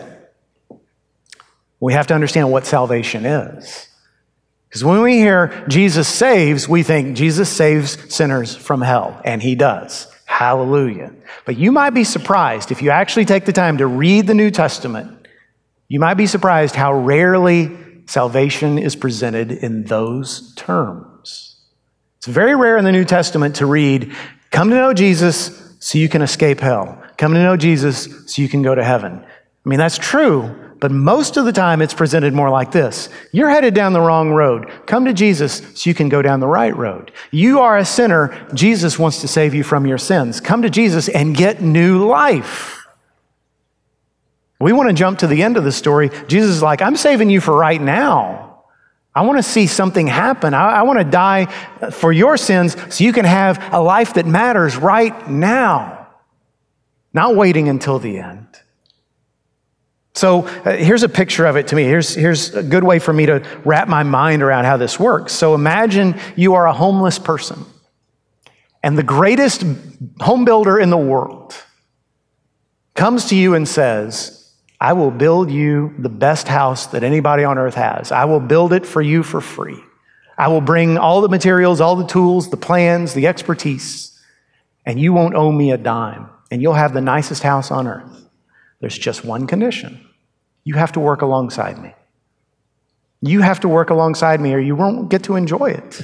We 1.80 1.94
have 1.94 2.08
to 2.08 2.14
understand 2.14 2.52
what 2.52 2.66
salvation 2.66 3.26
is. 3.26 3.88
Because 4.68 4.84
when 4.84 5.02
we 5.02 5.14
hear 5.14 5.66
Jesus 5.68 6.08
saves, 6.08 6.70
we 6.70 6.84
think 6.84 7.18
Jesus 7.18 7.50
saves 7.50 8.14
sinners 8.14 8.56
from 8.56 8.82
hell, 8.82 9.20
and 9.26 9.42
he 9.42 9.56
does. 9.56 10.08
Hallelujah. 10.26 11.12
But 11.46 11.58
you 11.58 11.72
might 11.72 11.90
be 11.90 12.04
surprised 12.04 12.72
if 12.72 12.84
you 12.84 12.92
actually 12.92 13.26
take 13.26 13.46
the 13.46 13.54
time 13.54 13.80
to 13.80 13.88
read 13.88 14.28
the 14.28 14.36
New 14.36 14.52
Testament, 14.52 15.28
you 15.88 16.00
might 16.00 16.14
be 16.14 16.28
surprised 16.28 16.76
how 16.76 16.94
rarely 16.94 17.76
salvation 18.06 18.78
is 18.78 18.96
presented 18.96 19.52
in 19.52 19.86
those 19.86 20.54
terms. 20.54 21.06
It's 22.20 22.28
very 22.28 22.54
rare 22.54 22.76
in 22.76 22.84
the 22.84 22.92
New 22.92 23.06
Testament 23.06 23.56
to 23.56 23.66
read, 23.66 24.14
Come 24.52 24.70
to 24.72 24.76
know 24.76 24.94
Jesus 24.94 25.74
so 25.80 25.98
you 25.98 26.10
can 26.10 26.22
escape 26.22 26.60
hell. 26.60 27.02
Come 27.18 27.34
to 27.34 27.42
know 27.42 27.56
Jesus 27.56 28.10
so 28.26 28.42
you 28.42 28.50
can 28.50 28.62
go 28.62 28.76
to 28.76 28.84
heaven. 28.84 29.24
I 29.24 29.70
mean, 29.70 29.80
that's 29.80 29.98
true, 29.98 30.54
but 30.82 30.92
most 30.92 31.38
of 31.38 31.46
the 31.46 31.54
time, 31.54 31.82
it's 31.82 31.94
presented 31.94 32.34
more 32.34 32.50
like 32.50 32.74
this 32.74 33.08
You're 33.32 33.50
headed 33.50 33.74
down 33.74 33.94
the 33.94 34.02
wrong 34.02 34.32
road. 34.32 34.70
Come 34.86 35.06
to 35.06 35.14
Jesus 35.14 35.62
so 35.76 35.90
you 35.90 35.94
can 35.94 36.10
go 36.10 36.22
down 36.22 36.42
the 36.42 36.48
right 36.48 36.76
road. 36.76 37.14
You 37.32 37.62
are 37.62 37.78
a 37.78 37.86
sinner. 37.86 38.48
Jesus 38.54 39.00
wants 39.00 39.22
to 39.22 39.30
save 39.30 39.54
you 39.54 39.64
from 39.64 39.86
your 39.86 39.98
sins. 39.98 40.42
Come 40.42 40.64
to 40.64 40.70
Jesus 40.70 41.08
and 41.08 41.38
get 41.38 41.62
new 41.62 42.06
life. 42.06 42.86
We 44.60 44.74
want 44.74 44.90
to 44.90 44.94
jump 44.94 45.20
to 45.20 45.28
the 45.28 45.42
end 45.42 45.56
of 45.56 45.64
the 45.64 45.72
story. 45.72 46.10
Jesus 46.28 46.52
is 46.52 46.62
like, 46.62 46.82
I'm 46.82 46.98
saving 46.98 47.30
you 47.30 47.40
for 47.40 47.56
right 47.56 47.82
now. 47.82 48.49
I 49.20 49.22
want 49.24 49.38
to 49.38 49.44
see 49.44 49.68
something 49.68 50.08
happen. 50.08 50.54
I, 50.54 50.76
I 50.76 50.84
want 50.84 51.00
to 51.00 51.04
die 51.04 51.48
for 51.92 52.14
your 52.14 52.38
sins 52.38 52.78
so 52.96 53.04
you 53.04 53.12
can 53.12 53.26
have 53.26 53.74
a 53.74 53.82
life 53.82 54.14
that 54.14 54.26
matters 54.26 54.78
right 54.78 55.30
now, 55.30 56.08
not 57.14 57.36
waiting 57.36 57.68
until 57.68 58.00
the 58.00 58.20
end. 58.20 58.48
So 60.14 60.48
uh, 60.48 60.78
here's 60.78 61.04
a 61.04 61.10
picture 61.10 61.46
of 61.46 61.58
it 61.58 61.68
to 61.68 61.76
me. 61.76 61.84
Here's, 61.84 62.16
here's 62.16 62.56
a 62.56 62.64
good 62.64 62.86
way 62.86 62.98
for 62.98 63.12
me 63.12 63.26
to 63.26 63.46
wrap 63.66 63.90
my 63.90 64.04
mind 64.04 64.42
around 64.42 64.64
how 64.64 64.78
this 64.78 64.98
works. 64.98 65.34
So 65.34 65.54
imagine 65.54 66.18
you 66.38 66.54
are 66.54 66.66
a 66.66 66.72
homeless 66.72 67.20
person, 67.20 67.66
and 68.82 68.98
the 68.98 69.04
greatest 69.04 69.66
home 70.22 70.46
builder 70.46 70.80
in 70.80 70.92
the 70.92 70.98
world 70.98 71.62
comes 72.96 73.26
to 73.32 73.36
you 73.36 73.54
and 73.54 73.68
says, 73.68 74.39
I 74.82 74.94
will 74.94 75.12
build 75.12 75.52
you 75.52 75.94
the 75.98 76.10
best 76.10 76.48
house 76.48 76.88
that 76.88 77.04
anybody 77.04 77.44
on 77.44 77.58
earth 77.58 77.76
has. 77.76 78.12
I 78.12 78.26
will 78.26 78.40
build 78.40 78.72
it 78.72 78.86
for 78.86 79.02
you 79.02 79.24
for 79.24 79.42
free. 79.42 79.80
I 80.38 80.48
will 80.48 80.62
bring 80.62 80.98
all 80.98 81.20
the 81.20 81.28
materials, 81.28 81.82
all 81.82 81.98
the 81.98 82.08
tools, 82.08 82.50
the 82.50 82.58
plans, 82.58 83.14
the 83.14 83.28
expertise, 83.28 84.18
and 84.86 85.00
you 85.00 85.12
won't 85.12 85.36
owe 85.36 85.52
me 85.52 85.72
a 85.72 85.78
dime, 85.78 86.30
and 86.50 86.62
you'll 86.62 86.76
have 86.76 86.94
the 86.94 87.02
nicest 87.02 87.44
house 87.44 87.72
on 87.72 87.88
earth. 87.88 88.26
There's 88.80 88.98
just 88.98 89.26
one 89.26 89.48
condition 89.48 90.06
you 90.64 90.76
have 90.76 90.92
to 90.92 91.00
work 91.00 91.22
alongside 91.22 91.82
me. 91.82 91.94
You 93.22 93.42
have 93.42 93.60
to 93.62 93.68
work 93.68 93.90
alongside 93.90 94.40
me, 94.40 94.54
or 94.54 94.60
you 94.60 94.76
won't 94.76 95.10
get 95.10 95.24
to 95.24 95.36
enjoy 95.36 95.72
it. 95.72 96.02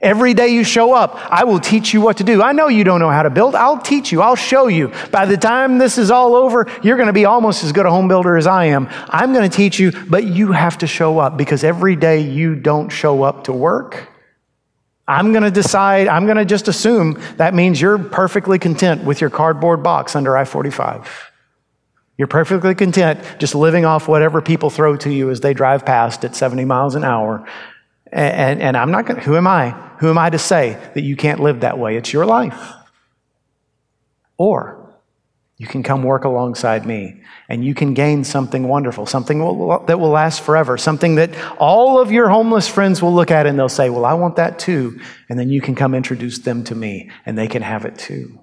Every 0.00 0.34
day 0.34 0.48
you 0.48 0.62
show 0.62 0.92
up, 0.92 1.16
I 1.30 1.44
will 1.44 1.58
teach 1.58 1.94
you 1.94 2.02
what 2.02 2.18
to 2.18 2.24
do. 2.24 2.42
I 2.42 2.52
know 2.52 2.68
you 2.68 2.84
don't 2.84 3.00
know 3.00 3.10
how 3.10 3.22
to 3.22 3.30
build. 3.30 3.54
I'll 3.54 3.78
teach 3.78 4.12
you. 4.12 4.20
I'll 4.20 4.36
show 4.36 4.66
you. 4.66 4.92
By 5.10 5.24
the 5.24 5.38
time 5.38 5.78
this 5.78 5.96
is 5.96 6.10
all 6.10 6.34
over, 6.34 6.66
you're 6.82 6.98
going 6.98 7.06
to 7.06 7.14
be 7.14 7.24
almost 7.24 7.64
as 7.64 7.72
good 7.72 7.86
a 7.86 7.90
home 7.90 8.06
builder 8.06 8.36
as 8.36 8.46
I 8.46 8.66
am. 8.66 8.88
I'm 9.08 9.32
going 9.32 9.48
to 9.48 9.56
teach 9.56 9.78
you, 9.78 9.92
but 9.92 10.24
you 10.24 10.52
have 10.52 10.78
to 10.78 10.86
show 10.86 11.18
up 11.18 11.38
because 11.38 11.64
every 11.64 11.96
day 11.96 12.20
you 12.20 12.54
don't 12.54 12.90
show 12.90 13.22
up 13.22 13.44
to 13.44 13.54
work, 13.54 14.10
I'm 15.08 15.32
going 15.32 15.44
to 15.44 15.50
decide, 15.50 16.08
I'm 16.08 16.26
going 16.26 16.36
to 16.36 16.44
just 16.44 16.68
assume 16.68 17.18
that 17.36 17.54
means 17.54 17.80
you're 17.80 17.98
perfectly 17.98 18.58
content 18.58 19.04
with 19.04 19.22
your 19.22 19.30
cardboard 19.30 19.82
box 19.82 20.14
under 20.14 20.36
I 20.36 20.44
45. 20.44 21.32
You're 22.18 22.28
perfectly 22.28 22.74
content 22.74 23.20
just 23.38 23.54
living 23.54 23.84
off 23.84 24.08
whatever 24.08 24.42
people 24.42 24.68
throw 24.68 24.96
to 24.96 25.10
you 25.10 25.30
as 25.30 25.40
they 25.40 25.54
drive 25.54 25.86
past 25.86 26.24
at 26.24 26.34
70 26.34 26.64
miles 26.64 26.94
an 26.96 27.04
hour. 27.04 27.46
And, 28.16 28.62
and, 28.62 28.76
I'm 28.78 28.90
not 28.90 29.04
going 29.04 29.20
to, 29.20 29.26
who 29.26 29.36
am 29.36 29.46
I? 29.46 29.70
Who 29.98 30.08
am 30.08 30.16
I 30.16 30.30
to 30.30 30.38
say 30.38 30.80
that 30.94 31.02
you 31.02 31.16
can't 31.16 31.38
live 31.38 31.60
that 31.60 31.78
way? 31.78 31.98
It's 31.98 32.14
your 32.14 32.24
life. 32.24 32.72
Or 34.38 34.96
you 35.58 35.66
can 35.66 35.82
come 35.82 36.02
work 36.02 36.24
alongside 36.24 36.86
me 36.86 37.20
and 37.50 37.62
you 37.62 37.74
can 37.74 37.92
gain 37.92 38.24
something 38.24 38.68
wonderful, 38.68 39.04
something 39.04 39.38
will, 39.38 39.84
that 39.84 40.00
will 40.00 40.08
last 40.08 40.40
forever, 40.40 40.78
something 40.78 41.16
that 41.16 41.30
all 41.58 42.00
of 42.00 42.10
your 42.10 42.30
homeless 42.30 42.66
friends 42.66 43.02
will 43.02 43.14
look 43.14 43.30
at 43.30 43.46
and 43.46 43.58
they'll 43.58 43.68
say, 43.68 43.90
Well, 43.90 44.06
I 44.06 44.14
want 44.14 44.36
that 44.36 44.58
too. 44.58 44.98
And 45.28 45.38
then 45.38 45.50
you 45.50 45.60
can 45.60 45.74
come 45.74 45.94
introduce 45.94 46.38
them 46.38 46.64
to 46.64 46.74
me 46.74 47.10
and 47.26 47.36
they 47.36 47.48
can 47.48 47.60
have 47.60 47.84
it 47.84 47.98
too. 47.98 48.40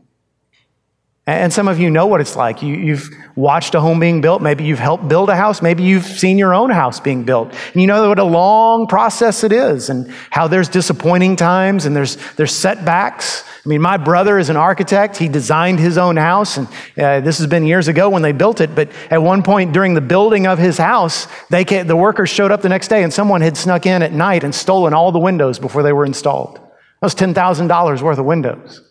And 1.26 1.54
some 1.54 1.70
of 1.70 1.80
you 1.80 1.90
know 1.90 2.06
what 2.06 2.20
it's 2.20 2.36
like. 2.36 2.62
You, 2.62 2.96
have 2.96 3.08
watched 3.36 3.76
a 3.76 3.80
home 3.80 3.98
being 4.02 4.20
built. 4.20 4.42
Maybe 4.42 4.66
you've 4.66 4.80
helped 4.80 5.08
build 5.08 5.30
a 5.30 5.38
house. 5.38 5.62
Maybe 5.62 5.84
you've 5.84 6.04
seen 6.04 6.38
your 6.38 6.54
own 6.54 6.70
house 6.70 7.00
being 7.00 7.24
built. 7.24 7.54
And 7.72 7.82
you 7.82 7.88
know 7.88 8.10
what 8.10 8.20
a 8.20 8.26
long 8.26 8.88
process 8.88 9.46
it 9.46 9.54
is 9.54 9.90
and 9.90 10.14
how 10.32 10.50
there's 10.50 10.68
disappointing 10.68 11.38
times 11.38 11.86
and 11.86 11.96
there's, 11.96 12.18
there's 12.34 12.54
setbacks. 12.54 13.46
I 13.66 13.70
mean, 13.70 13.80
my 13.80 13.96
brother 13.96 14.38
is 14.38 14.50
an 14.50 14.58
architect. 14.58 15.16
He 15.16 15.30
designed 15.30 15.80
his 15.80 15.98
own 15.98 16.18
house. 16.18 16.58
And 16.58 16.68
uh, 16.98 17.22
this 17.22 17.38
has 17.38 17.48
been 17.48 17.66
years 17.66 17.88
ago 17.88 18.10
when 18.10 18.22
they 18.22 18.34
built 18.34 18.60
it. 18.60 18.76
But 18.76 18.90
at 19.10 19.24
one 19.24 19.44
point 19.44 19.72
during 19.72 19.94
the 19.94 20.02
building 20.02 20.46
of 20.46 20.60
his 20.60 20.78
house, 20.78 21.30
they 21.50 21.64
came, 21.64 21.88
the 21.88 21.96
workers 21.96 22.30
showed 22.30 22.52
up 22.52 22.62
the 22.62 22.70
next 22.70 22.90
day 22.90 23.02
and 23.02 23.14
someone 23.14 23.40
had 23.40 23.56
snuck 23.56 23.86
in 23.86 24.04
at 24.04 24.12
night 24.12 24.44
and 24.44 24.54
stolen 24.54 24.94
all 24.94 25.14
the 25.14 25.20
windows 25.20 25.58
before 25.58 25.84
they 25.84 25.94
were 25.94 26.06
installed. 26.06 26.56
That 26.56 27.02
was 27.02 27.16
$10,000 27.16 28.02
worth 28.02 28.20
of 28.20 28.26
windows. 28.26 28.82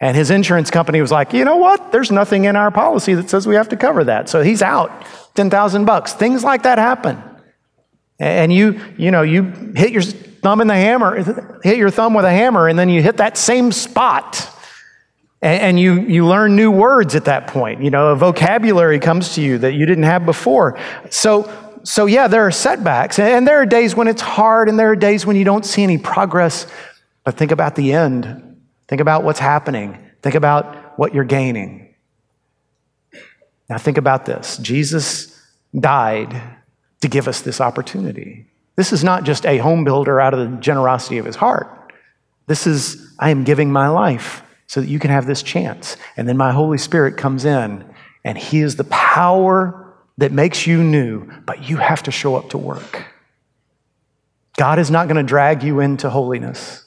And 0.00 0.16
his 0.16 0.30
insurance 0.30 0.70
company 0.70 1.00
was 1.02 1.12
like, 1.12 1.34
you 1.34 1.44
know 1.44 1.58
what? 1.58 1.92
There's 1.92 2.10
nothing 2.10 2.46
in 2.46 2.56
our 2.56 2.70
policy 2.70 3.12
that 3.14 3.28
says 3.28 3.46
we 3.46 3.54
have 3.56 3.68
to 3.68 3.76
cover 3.76 4.04
that. 4.04 4.30
So 4.30 4.40
he's 4.40 4.62
out 4.62 5.04
10,000 5.34 5.84
bucks. 5.84 6.14
Things 6.14 6.42
like 6.42 6.62
that 6.62 6.78
happen. 6.78 7.22
And 8.18 8.52
you, 8.52 8.80
you 8.96 9.10
know, 9.10 9.22
you 9.22 9.42
hit 9.76 9.92
your 9.92 10.02
thumb 10.02 10.62
in 10.62 10.68
the 10.68 10.74
hammer, 10.74 11.22
hit 11.62 11.76
your 11.76 11.90
thumb 11.90 12.14
with 12.14 12.24
a 12.24 12.30
hammer, 12.30 12.68
and 12.68 12.78
then 12.78 12.88
you 12.88 13.02
hit 13.02 13.18
that 13.18 13.36
same 13.36 13.72
spot. 13.72 14.48
And, 15.42 15.62
and 15.62 15.80
you, 15.80 16.00
you 16.00 16.26
learn 16.26 16.56
new 16.56 16.70
words 16.70 17.14
at 17.14 17.26
that 17.26 17.46
point. 17.46 17.82
You 17.82 17.90
know, 17.90 18.08
a 18.08 18.16
vocabulary 18.16 19.00
comes 19.00 19.34
to 19.34 19.42
you 19.42 19.58
that 19.58 19.74
you 19.74 19.84
didn't 19.84 20.04
have 20.04 20.24
before. 20.24 20.78
So, 21.10 21.50
so 21.82 22.06
yeah, 22.06 22.26
there 22.26 22.46
are 22.46 22.50
setbacks. 22.50 23.18
And 23.18 23.46
there 23.46 23.60
are 23.60 23.66
days 23.66 23.94
when 23.94 24.08
it's 24.08 24.22
hard, 24.22 24.70
and 24.70 24.78
there 24.78 24.90
are 24.90 24.96
days 24.96 25.26
when 25.26 25.36
you 25.36 25.44
don't 25.44 25.64
see 25.64 25.82
any 25.82 25.98
progress. 25.98 26.66
But 27.24 27.36
think 27.36 27.52
about 27.52 27.74
the 27.74 27.92
end. 27.92 28.49
Think 28.90 29.00
about 29.00 29.22
what's 29.22 29.38
happening. 29.38 29.96
Think 30.20 30.34
about 30.34 30.98
what 30.98 31.14
you're 31.14 31.22
gaining. 31.22 31.94
Now, 33.68 33.78
think 33.78 33.98
about 33.98 34.26
this 34.26 34.56
Jesus 34.58 35.40
died 35.78 36.42
to 37.00 37.08
give 37.08 37.28
us 37.28 37.40
this 37.40 37.60
opportunity. 37.60 38.46
This 38.74 38.92
is 38.92 39.04
not 39.04 39.22
just 39.22 39.46
a 39.46 39.58
home 39.58 39.84
builder 39.84 40.20
out 40.20 40.34
of 40.34 40.40
the 40.40 40.56
generosity 40.56 41.18
of 41.18 41.24
his 41.24 41.36
heart. 41.36 41.92
This 42.48 42.66
is, 42.66 43.14
I 43.16 43.30
am 43.30 43.44
giving 43.44 43.70
my 43.70 43.86
life 43.86 44.42
so 44.66 44.80
that 44.80 44.88
you 44.88 44.98
can 44.98 45.12
have 45.12 45.24
this 45.24 45.44
chance. 45.44 45.96
And 46.16 46.28
then 46.28 46.36
my 46.36 46.50
Holy 46.50 46.78
Spirit 46.78 47.16
comes 47.16 47.44
in, 47.44 47.84
and 48.24 48.36
He 48.36 48.60
is 48.60 48.74
the 48.74 48.84
power 48.84 49.94
that 50.18 50.32
makes 50.32 50.66
you 50.66 50.82
new, 50.82 51.30
but 51.46 51.68
you 51.68 51.76
have 51.76 52.02
to 52.02 52.10
show 52.10 52.34
up 52.34 52.50
to 52.50 52.58
work. 52.58 53.04
God 54.56 54.80
is 54.80 54.90
not 54.90 55.06
going 55.06 55.16
to 55.16 55.22
drag 55.22 55.62
you 55.62 55.78
into 55.78 56.10
holiness. 56.10 56.84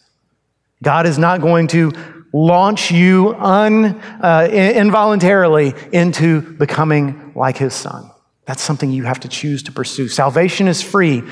God 0.81 1.05
is 1.05 1.17
not 1.17 1.41
going 1.41 1.67
to 1.69 1.91
launch 2.33 2.91
you 2.91 3.35
un, 3.35 3.85
uh, 4.21 4.47
involuntarily 4.51 5.73
into 5.91 6.41
becoming 6.41 7.31
like 7.35 7.57
His 7.57 7.73
Son. 7.73 8.09
That's 8.45 8.61
something 8.61 8.91
you 8.91 9.03
have 9.03 9.21
to 9.21 9.27
choose 9.27 9.63
to 9.63 9.71
pursue. 9.71 10.09
Salvation 10.09 10.67
is 10.67 10.81
free, 10.81 11.23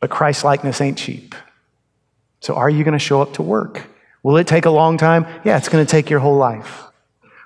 but 0.00 0.10
Christ 0.10 0.44
likeness 0.44 0.80
ain't 0.80 0.96
cheap. 0.96 1.34
So, 2.40 2.54
are 2.54 2.70
you 2.70 2.84
going 2.84 2.92
to 2.92 2.98
show 2.98 3.20
up 3.20 3.34
to 3.34 3.42
work? 3.42 3.86
Will 4.22 4.36
it 4.36 4.46
take 4.46 4.64
a 4.64 4.70
long 4.70 4.96
time? 4.96 5.26
Yeah, 5.44 5.56
it's 5.56 5.68
going 5.68 5.84
to 5.84 5.90
take 5.90 6.08
your 6.08 6.20
whole 6.20 6.36
life. 6.36 6.84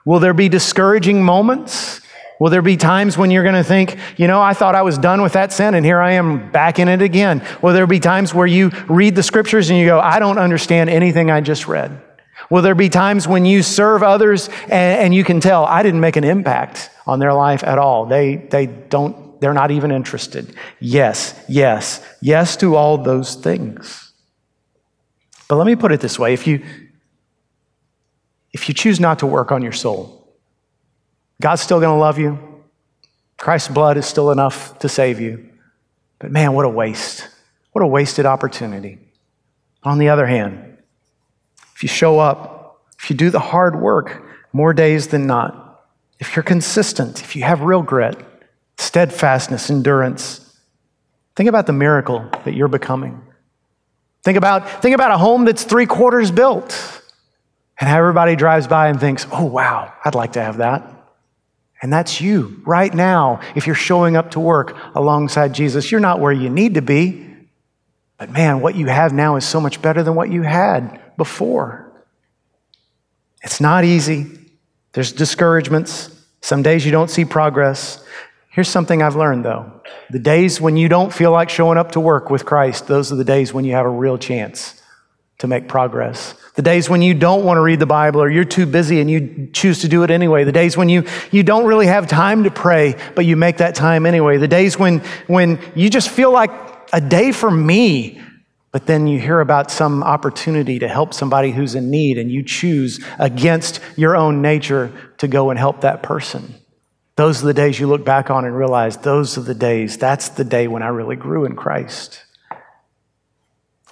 Will 0.04 0.20
there 0.20 0.34
be 0.34 0.48
discouraging 0.48 1.22
moments? 1.24 2.00
Will 2.42 2.50
there 2.50 2.60
be 2.60 2.76
times 2.76 3.16
when 3.16 3.30
you're 3.30 3.44
going 3.44 3.54
to 3.54 3.62
think, 3.62 3.96
you 4.16 4.26
know, 4.26 4.42
I 4.42 4.52
thought 4.52 4.74
I 4.74 4.82
was 4.82 4.98
done 4.98 5.22
with 5.22 5.34
that 5.34 5.52
sin 5.52 5.74
and 5.74 5.86
here 5.86 6.00
I 6.00 6.14
am 6.14 6.50
back 6.50 6.80
in 6.80 6.88
it 6.88 7.00
again? 7.00 7.40
Will 7.62 7.72
there 7.72 7.86
be 7.86 8.00
times 8.00 8.34
where 8.34 8.48
you 8.48 8.72
read 8.88 9.14
the 9.14 9.22
scriptures 9.22 9.70
and 9.70 9.78
you 9.78 9.86
go, 9.86 10.00
I 10.00 10.18
don't 10.18 10.38
understand 10.38 10.90
anything 10.90 11.30
I 11.30 11.40
just 11.40 11.68
read? 11.68 12.02
Will 12.50 12.60
there 12.60 12.74
be 12.74 12.88
times 12.88 13.28
when 13.28 13.44
you 13.44 13.62
serve 13.62 14.02
others 14.02 14.48
and, 14.64 14.72
and 14.72 15.14
you 15.14 15.22
can 15.22 15.38
tell 15.38 15.64
I 15.66 15.84
didn't 15.84 16.00
make 16.00 16.16
an 16.16 16.24
impact 16.24 16.90
on 17.06 17.20
their 17.20 17.32
life 17.32 17.62
at 17.62 17.78
all? 17.78 18.06
They, 18.06 18.34
they 18.34 18.66
don't, 18.66 19.40
they're 19.40 19.54
not 19.54 19.70
even 19.70 19.92
interested. 19.92 20.52
Yes, 20.80 21.40
yes, 21.48 22.04
yes 22.20 22.56
to 22.56 22.74
all 22.74 22.98
those 22.98 23.36
things. 23.36 24.12
But 25.46 25.58
let 25.58 25.66
me 25.68 25.76
put 25.76 25.92
it 25.92 26.00
this 26.00 26.18
way 26.18 26.34
if 26.34 26.48
you, 26.48 26.64
if 28.52 28.68
you 28.68 28.74
choose 28.74 28.98
not 28.98 29.20
to 29.20 29.26
work 29.26 29.52
on 29.52 29.62
your 29.62 29.70
soul, 29.70 30.21
God's 31.42 31.60
still 31.60 31.80
going 31.80 31.94
to 31.94 32.00
love 32.00 32.18
you. 32.20 32.38
Christ's 33.36 33.68
blood 33.68 33.96
is 33.96 34.06
still 34.06 34.30
enough 34.30 34.78
to 34.78 34.88
save 34.88 35.20
you. 35.20 35.50
But 36.20 36.30
man, 36.30 36.52
what 36.52 36.64
a 36.64 36.68
waste. 36.68 37.28
What 37.72 37.82
a 37.82 37.86
wasted 37.86 38.26
opportunity. 38.26 39.00
On 39.82 39.98
the 39.98 40.08
other 40.08 40.24
hand, 40.24 40.78
if 41.74 41.82
you 41.82 41.88
show 41.88 42.20
up, 42.20 42.86
if 43.02 43.10
you 43.10 43.16
do 43.16 43.28
the 43.28 43.40
hard 43.40 43.74
work 43.74 44.22
more 44.52 44.72
days 44.72 45.08
than 45.08 45.26
not, 45.26 45.84
if 46.20 46.36
you're 46.36 46.44
consistent, 46.44 47.20
if 47.22 47.34
you 47.34 47.42
have 47.42 47.62
real 47.62 47.82
grit, 47.82 48.16
steadfastness, 48.78 49.68
endurance, 49.68 50.56
think 51.34 51.48
about 51.48 51.66
the 51.66 51.72
miracle 51.72 52.30
that 52.44 52.54
you're 52.54 52.68
becoming. 52.68 53.20
Think 54.22 54.38
about, 54.38 54.80
think 54.80 54.94
about 54.94 55.10
a 55.10 55.18
home 55.18 55.44
that's 55.44 55.64
three 55.64 55.86
quarters 55.86 56.30
built 56.30 57.02
and 57.80 57.90
everybody 57.90 58.36
drives 58.36 58.68
by 58.68 58.86
and 58.86 59.00
thinks, 59.00 59.26
oh, 59.32 59.46
wow, 59.46 59.92
I'd 60.04 60.14
like 60.14 60.34
to 60.34 60.42
have 60.42 60.58
that. 60.58 61.01
And 61.82 61.92
that's 61.92 62.20
you 62.20 62.62
right 62.64 62.94
now. 62.94 63.40
If 63.56 63.66
you're 63.66 63.74
showing 63.74 64.16
up 64.16 64.30
to 64.32 64.40
work 64.40 64.76
alongside 64.94 65.52
Jesus, 65.52 65.90
you're 65.90 66.00
not 66.00 66.20
where 66.20 66.32
you 66.32 66.48
need 66.48 66.74
to 66.74 66.82
be. 66.82 67.28
But 68.18 68.30
man, 68.30 68.60
what 68.60 68.76
you 68.76 68.86
have 68.86 69.12
now 69.12 69.34
is 69.34 69.44
so 69.44 69.60
much 69.60 69.82
better 69.82 70.04
than 70.04 70.14
what 70.14 70.30
you 70.30 70.42
had 70.42 71.00
before. 71.16 71.92
It's 73.42 73.60
not 73.60 73.84
easy. 73.84 74.26
There's 74.92 75.10
discouragements. 75.10 76.08
Some 76.40 76.62
days 76.62 76.86
you 76.86 76.92
don't 76.92 77.10
see 77.10 77.24
progress. 77.24 78.04
Here's 78.50 78.68
something 78.68 79.02
I've 79.02 79.16
learned 79.16 79.44
though 79.44 79.80
the 80.10 80.18
days 80.18 80.60
when 80.60 80.76
you 80.76 80.88
don't 80.88 81.12
feel 81.12 81.32
like 81.32 81.48
showing 81.48 81.78
up 81.78 81.92
to 81.92 82.00
work 82.00 82.30
with 82.30 82.44
Christ, 82.44 82.86
those 82.86 83.10
are 83.10 83.16
the 83.16 83.24
days 83.24 83.52
when 83.52 83.64
you 83.64 83.72
have 83.72 83.86
a 83.86 83.90
real 83.90 84.18
chance 84.18 84.81
to 85.38 85.46
make 85.46 85.68
progress. 85.68 86.34
The 86.54 86.62
days 86.62 86.88
when 86.88 87.02
you 87.02 87.14
don't 87.14 87.44
want 87.44 87.56
to 87.56 87.62
read 87.62 87.80
the 87.80 87.86
Bible 87.86 88.22
or 88.22 88.30
you're 88.30 88.44
too 88.44 88.66
busy 88.66 89.00
and 89.00 89.10
you 89.10 89.48
choose 89.52 89.80
to 89.80 89.88
do 89.88 90.02
it 90.02 90.10
anyway. 90.10 90.44
The 90.44 90.52
days 90.52 90.76
when 90.76 90.88
you, 90.88 91.04
you 91.30 91.42
don't 91.42 91.66
really 91.66 91.86
have 91.86 92.06
time 92.06 92.44
to 92.44 92.50
pray, 92.50 92.94
but 93.14 93.24
you 93.24 93.36
make 93.36 93.56
that 93.56 93.74
time 93.74 94.06
anyway. 94.06 94.36
The 94.36 94.48
days 94.48 94.78
when, 94.78 95.00
when 95.26 95.58
you 95.74 95.90
just 95.90 96.10
feel 96.10 96.30
like 96.30 96.50
a 96.92 97.00
day 97.00 97.32
for 97.32 97.50
me, 97.50 98.20
but 98.70 98.86
then 98.86 99.06
you 99.06 99.18
hear 99.18 99.40
about 99.40 99.70
some 99.70 100.02
opportunity 100.02 100.78
to 100.78 100.88
help 100.88 101.12
somebody 101.12 101.50
who's 101.50 101.74
in 101.74 101.90
need 101.90 102.18
and 102.18 102.30
you 102.30 102.42
choose 102.42 103.04
against 103.18 103.80
your 103.96 104.16
own 104.16 104.42
nature 104.42 104.92
to 105.18 105.28
go 105.28 105.50
and 105.50 105.58
help 105.58 105.82
that 105.82 106.02
person. 106.02 106.54
Those 107.16 107.42
are 107.42 107.46
the 107.46 107.54
days 107.54 107.78
you 107.78 107.86
look 107.86 108.04
back 108.04 108.30
on 108.30 108.44
and 108.44 108.56
realize 108.56 108.96
those 108.96 109.36
are 109.36 109.42
the 109.42 109.54
days, 109.54 109.98
that's 109.98 110.30
the 110.30 110.44
day 110.44 110.68
when 110.68 110.82
I 110.82 110.88
really 110.88 111.16
grew 111.16 111.44
in 111.44 111.56
Christ. 111.56 112.24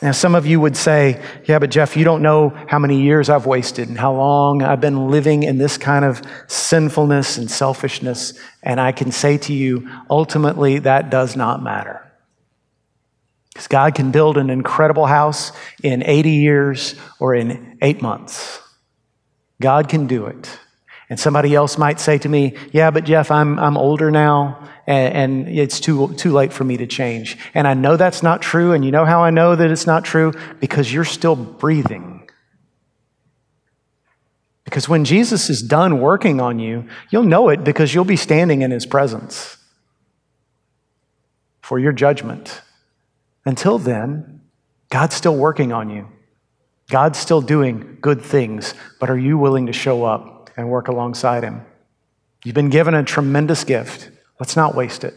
Now, 0.02 0.12
some 0.12 0.34
of 0.34 0.46
you 0.46 0.60
would 0.60 0.78
say, 0.78 1.22
yeah, 1.44 1.58
but 1.58 1.70
Jeff, 1.70 1.94
you 1.94 2.04
don't 2.04 2.22
know 2.22 2.50
how 2.68 2.78
many 2.78 3.02
years 3.02 3.28
I've 3.28 3.44
wasted 3.44 3.88
and 3.88 3.98
how 3.98 4.14
long 4.14 4.62
I've 4.62 4.80
been 4.80 5.10
living 5.10 5.42
in 5.42 5.58
this 5.58 5.76
kind 5.76 6.06
of 6.06 6.22
sinfulness 6.46 7.36
and 7.36 7.50
selfishness. 7.50 8.32
And 8.62 8.80
I 8.80 8.92
can 8.92 9.12
say 9.12 9.36
to 9.38 9.52
you, 9.52 9.90
ultimately, 10.08 10.78
that 10.78 11.10
does 11.10 11.36
not 11.36 11.62
matter. 11.62 12.10
Because 13.52 13.66
God 13.66 13.94
can 13.94 14.10
build 14.10 14.38
an 14.38 14.48
incredible 14.48 15.04
house 15.04 15.52
in 15.82 16.02
80 16.02 16.30
years 16.30 16.94
or 17.18 17.34
in 17.34 17.76
eight 17.82 18.00
months. 18.00 18.58
God 19.60 19.90
can 19.90 20.06
do 20.06 20.24
it. 20.24 20.58
And 21.10 21.18
somebody 21.18 21.56
else 21.56 21.76
might 21.76 21.98
say 21.98 22.18
to 22.18 22.28
me, 22.28 22.54
Yeah, 22.72 22.92
but 22.92 23.04
Jeff, 23.04 23.30
I'm, 23.32 23.58
I'm 23.58 23.76
older 23.76 24.10
now 24.10 24.68
and, 24.86 25.46
and, 25.46 25.58
it's 25.58 25.80
too, 25.80 26.14
too 26.14 26.32
late 26.32 26.52
for 26.52 26.64
me 26.64 26.76
to 26.78 26.86
change. 26.86 27.36
And 27.52 27.66
I 27.68 27.74
know 27.74 27.96
that's 27.96 28.22
not 28.22 28.40
true. 28.40 28.72
And 28.72 28.84
you 28.84 28.92
know 28.92 29.04
how 29.04 29.22
I 29.22 29.30
know 29.30 29.54
that 29.54 29.70
it's 29.70 29.86
not 29.86 30.04
true? 30.04 30.32
Because 30.60 30.92
you're 30.92 31.04
still 31.04 31.36
breathing. 31.36 32.28
Because 34.64 34.88
when 34.88 35.04
Jesus 35.04 35.50
is 35.50 35.62
done 35.62 36.00
working 36.00 36.40
on 36.40 36.60
you, 36.60 36.86
you'll 37.10 37.24
know 37.24 37.48
it 37.48 37.64
because 37.64 37.92
you'll 37.92 38.04
be 38.04 38.16
standing 38.16 38.62
in 38.62 38.70
his 38.70 38.86
presence 38.86 39.56
for 41.60 41.78
your 41.78 41.92
judgment. 41.92 42.62
Until 43.44 43.78
then, 43.78 44.42
God's 44.90 45.16
still 45.16 45.36
working 45.36 45.72
on 45.72 45.90
you. 45.90 46.08
God's 46.88 47.18
still 47.18 47.40
doing 47.40 47.98
good 48.00 48.22
things, 48.22 48.74
but 48.98 49.10
are 49.10 49.18
you 49.18 49.38
willing 49.38 49.66
to 49.66 49.72
show 49.72 50.04
up? 50.04 50.39
And 50.60 50.70
work 50.70 50.88
alongside 50.88 51.42
Him. 51.42 51.62
You've 52.44 52.54
been 52.54 52.70
given 52.70 52.94
a 52.94 53.02
tremendous 53.02 53.64
gift. 53.64 54.10
Let's 54.38 54.56
not 54.56 54.74
waste 54.74 55.04
it. 55.04 55.14